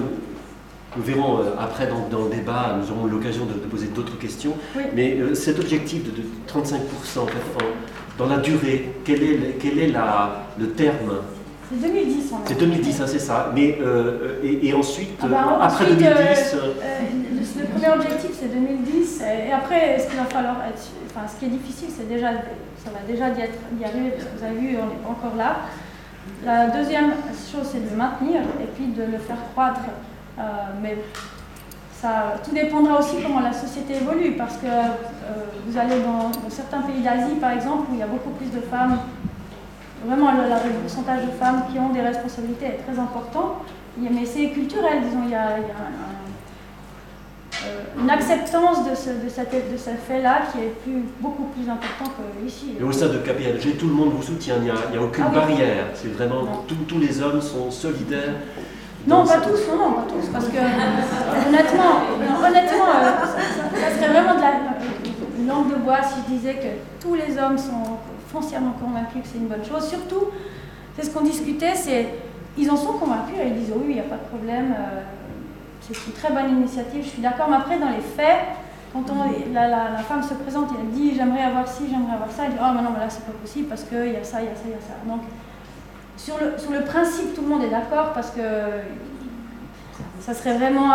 Nous, 0.98 1.04
verrons 1.04 1.40
euh, 1.40 1.56
après 1.60 1.88
dans, 1.88 2.08
dans, 2.10 2.26
le 2.26 2.30
débat, 2.30 2.78
nous 2.80 2.92
aurons 2.92 3.06
l'occasion 3.06 3.46
de, 3.46 3.54
poser 3.54 3.88
d'autres 3.88 4.18
questions. 4.18 4.54
Mais 4.96 5.18
euh, 5.20 5.34
cet 5.34 5.60
objectif 5.60 6.04
de, 6.04 6.12
35% 6.48 7.20
en 7.20 7.26
fait, 7.28 7.66
dans 8.18 8.28
la 8.28 8.38
durée, 8.38 8.94
quel 9.04 9.24
est, 9.24 9.58
quel 9.60 9.80
est 9.80 9.88
la, 9.88 10.46
le 10.58 10.70
terme? 10.70 11.22
C'est 11.70 11.82
2010, 11.82 12.34
C'est 12.46 12.60
2010, 12.60 13.02
hein, 13.02 13.06
c'est 13.08 13.20
ça. 13.20 13.52
Mais, 13.54 13.80
euh, 13.82 14.40
et, 14.44 14.72
ensuite, 14.74 15.20
ah 15.24 15.28
bah, 15.28 15.60
après 15.62 15.86
2010. 15.88 16.56
le 17.58 17.66
premier 17.66 17.94
objectif, 17.96 18.30
c'est 18.40 18.54
2010. 18.54 19.22
Et 19.48 19.52
après, 19.52 20.00
ce 20.00 20.08
qu'il 20.08 20.18
va 20.18 20.26
falloir 20.26 20.58
Enfin, 21.10 21.28
ce 21.28 21.40
qui 21.40 21.46
est 21.46 21.58
difficile, 21.58 21.88
c'est 21.96 22.08
déjà. 22.08 22.32
Ça 22.84 22.92
va 22.92 23.00
déjà 23.12 23.32
d'y, 23.32 23.42
arriver, 23.84 24.12
parce 24.12 24.26
que 24.26 24.38
vous 24.38 24.46
avez 24.46 24.60
vu, 24.60 24.78
on 24.78 24.86
n'est 24.86 25.02
pas 25.02 25.10
encore 25.10 25.36
là. 25.36 25.62
La 26.44 26.68
deuxième 26.68 27.12
chose, 27.52 27.68
c'est 27.72 27.86
de 27.86 27.90
le 27.90 27.96
maintenir 27.96 28.42
et 28.62 28.68
puis 28.76 28.88
de 28.88 29.04
le 29.04 29.18
faire 29.18 29.38
croître. 29.52 29.82
Euh, 30.38 30.42
mais 30.82 30.98
ça, 31.92 32.36
tout 32.44 32.52
dépendra 32.52 33.00
aussi 33.00 33.16
comment 33.24 33.40
la 33.40 33.54
société 33.54 33.96
évolue, 33.96 34.34
parce 34.34 34.58
que 34.58 34.68
euh, 34.68 35.46
vous 35.66 35.78
allez 35.78 36.02
dans, 36.02 36.32
certains 36.50 36.82
pays 36.82 37.02
d'Asie, 37.02 37.36
par 37.36 37.52
exemple, 37.52 37.88
où 37.90 37.94
il 37.94 38.00
y 38.00 38.04
a 38.04 38.08
beaucoup 38.08 38.32
plus 38.32 38.52
de 38.52 38.60
femmes, 38.60 39.00
vraiment 40.06 40.32
le, 40.32 40.72
pourcentage 40.82 41.26
de 41.26 41.32
femmes 41.32 41.64
qui 41.72 41.80
ont 41.80 41.90
des 41.90 42.02
responsabilités 42.02 42.66
est 42.66 42.84
très 42.86 43.00
important, 43.00 43.62
mais 43.98 44.26
c'est 44.26 44.50
culturel, 44.50 45.02
disons, 45.04 45.24
une 48.00 48.10
acceptance 48.10 48.90
de 48.90 48.96
ce, 48.96 49.10
de 49.10 49.74
de 49.74 49.78
ce 49.78 49.90
fait-là 50.08 50.42
qui 50.52 50.60
est 50.60 50.74
plus, 50.84 51.04
beaucoup 51.20 51.46
plus 51.46 51.70
important 51.70 52.12
qu'ici. 52.44 52.74
Et 52.80 52.84
au 52.84 52.92
sein 52.92 53.08
de 53.08 53.18
KPLG, 53.18 53.78
tout 53.78 53.88
le 53.88 53.94
monde 53.94 54.14
vous 54.14 54.24
soutient, 54.24 54.56
il 54.58 54.64
n'y 54.64 54.70
a, 54.70 55.02
aucune 55.02 55.26
ah 55.28 55.34
barrière. 55.34 55.86
C'est 55.94 56.12
vraiment, 56.12 56.66
tous 56.88 57.00
les 57.00 57.22
hommes 57.22 57.42
sont 57.42 57.72
solidaires. 57.72 58.36
Non, 59.08 59.24
pas 59.24 59.38
tous, 59.38 59.68
non, 59.70 59.78
non, 59.78 59.92
pas 59.94 60.08
tous, 60.10 60.28
parce 60.30 60.46
que 60.46 60.58
honnêtement, 60.58 62.02
honnêtement 62.44 62.90
euh, 62.96 63.26
ça, 63.76 63.96
serait 63.96 64.12
vraiment 64.12 64.36
de 64.36 64.42
la, 64.42 64.54
une 65.38 65.48
langue 65.48 65.72
de 65.72 65.76
bois 65.76 66.00
si 66.02 66.16
je 66.28 66.34
disais 66.36 66.56
que 66.56 67.06
tous 67.06 67.14
les 67.14 67.38
hommes 67.38 67.58
sont 67.58 68.00
foncièrement 68.32 68.74
convaincus 68.82 69.22
que 69.22 69.28
c'est 69.32 69.38
une 69.38 69.48
bonne 69.48 69.64
chose. 69.64 69.88
Surtout, 69.88 70.32
c'est 70.98 71.06
ce 71.06 71.12
qu'on 71.12 71.24
discutait, 71.24 71.76
c'est 71.76 72.08
ils 72.58 72.72
en 72.72 72.76
sont 72.76 72.94
convaincus, 72.94 73.36
ils 73.46 73.54
disent 73.54 73.74
oui, 73.76 73.86
il 73.90 73.94
n'y 73.96 74.00
a 74.00 74.04
pas 74.04 74.16
de 74.16 74.28
problème. 74.28 74.74
Euh, 74.76 75.02
c'est 75.88 76.08
une 76.08 76.14
très 76.14 76.32
bonne 76.32 76.50
initiative, 76.50 77.04
je 77.04 77.10
suis 77.10 77.22
d'accord, 77.22 77.48
mais 77.50 77.58
après, 77.58 77.78
dans 77.78 77.90
les 77.90 78.02
faits, 78.02 78.46
quand 78.92 79.04
la, 79.54 79.68
la, 79.68 79.98
femme 79.98 80.24
se 80.24 80.34
présente 80.36 80.72
et 80.72 80.76
elle 80.80 80.90
dit 80.90 81.16
j'aimerais 81.16 81.44
avoir 81.44 81.68
ci, 81.68 81.84
j'aimerais 81.90 82.14
avoir 82.14 82.32
ça, 82.32 82.44
elle 82.46 82.54
dit 82.54 82.58
oh 82.62 82.72
mais 82.74 82.82
non, 82.82 82.92
mais 82.94 83.02
là 83.02 83.10
c'est 83.10 83.26
pas 83.26 83.34
possible 83.34 83.68
parce 83.68 83.84
qu'il 83.84 84.14
y 84.14 84.16
a 84.16 84.24
ça, 84.24 84.42
il 84.42 84.46
y 84.46 84.52
a 84.52 84.56
ça, 84.56 84.62
il 84.66 84.72
y 84.72 84.74
a 84.74 84.80
ça. 84.80 84.96
Donc, 85.06 85.22
sur 86.16 86.38
le, 86.40 86.58
sur 86.58 86.72
le 86.72 86.82
principe, 86.82 87.36
tout 87.36 87.42
le 87.42 87.48
monde 87.48 87.64
est 87.64 87.70
d'accord 87.70 88.14
parce 88.14 88.32
que 88.32 88.42
ça 90.22 90.34
serait 90.34 90.58
vraiment. 90.58 90.92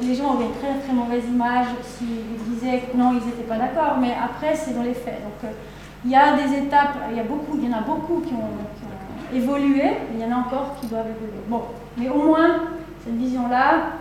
Les 0.00 0.14
gens 0.14 0.34
auraient 0.34 0.46
une 0.46 0.54
très 0.54 0.80
très 0.82 0.92
mauvaise 0.92 1.24
image 1.28 1.66
s'ils 1.82 2.54
disaient 2.54 2.80
que 2.90 2.96
non, 2.96 3.12
ils 3.12 3.26
n'étaient 3.26 3.48
pas 3.48 3.58
d'accord, 3.58 3.98
mais 4.00 4.12
après, 4.12 4.56
c'est 4.56 4.74
dans 4.74 4.82
les 4.82 4.94
faits. 4.94 5.22
Donc, 5.22 5.44
euh, 5.44 5.54
il 6.04 6.10
y 6.10 6.16
a 6.16 6.36
des 6.36 6.56
étapes, 6.56 6.96
il 7.10 7.16
y, 7.16 7.20
a 7.20 7.24
beaucoup, 7.24 7.58
il 7.60 7.68
y 7.68 7.74
en 7.74 7.78
a 7.78 7.82
beaucoup 7.82 8.20
qui 8.20 8.32
ont, 8.32 8.56
qui 8.76 8.84
ont 8.84 9.36
évolué, 9.36 9.90
il 10.14 10.20
y 10.20 10.24
en 10.24 10.36
a 10.36 10.40
encore 10.40 10.76
qui 10.80 10.86
doivent 10.86 11.06
évoluer. 11.06 11.42
Bon, 11.48 11.62
mais 11.96 12.08
au 12.08 12.22
moins, 12.22 12.60
cette 13.04 13.16
vision-là, 13.16 13.92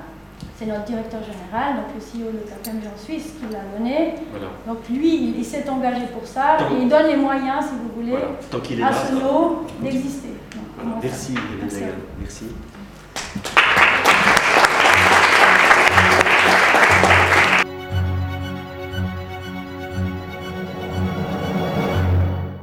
c'est 0.58 0.66
notre 0.66 0.86
directeur 0.86 1.20
général, 1.22 1.76
donc 1.76 1.86
le 1.96 2.00
CEO 2.00 2.32
de 2.32 2.38
KPMG 2.40 2.88
en 2.88 2.98
Suisse, 2.98 3.34
qui 3.40 3.54
l'a 3.54 3.60
donné. 3.78 4.16
Donc 4.66 4.78
lui, 4.90 5.34
il, 5.38 5.44
s'est 5.46 5.68
engagé 5.70 6.06
pour 6.14 6.26
ça 6.26 6.58
et 6.72 6.82
il 6.82 6.88
donne 6.88 7.08
les 7.08 7.18
moyens, 7.18 7.66
si 7.66 7.72
vous 7.72 8.02
voulez, 8.02 8.16
à 8.16 8.94
ce 8.94 9.84
d'exister. 9.84 10.30
Merci, 11.02 11.34
Merci. 11.62 11.84
Merci. 12.20 12.46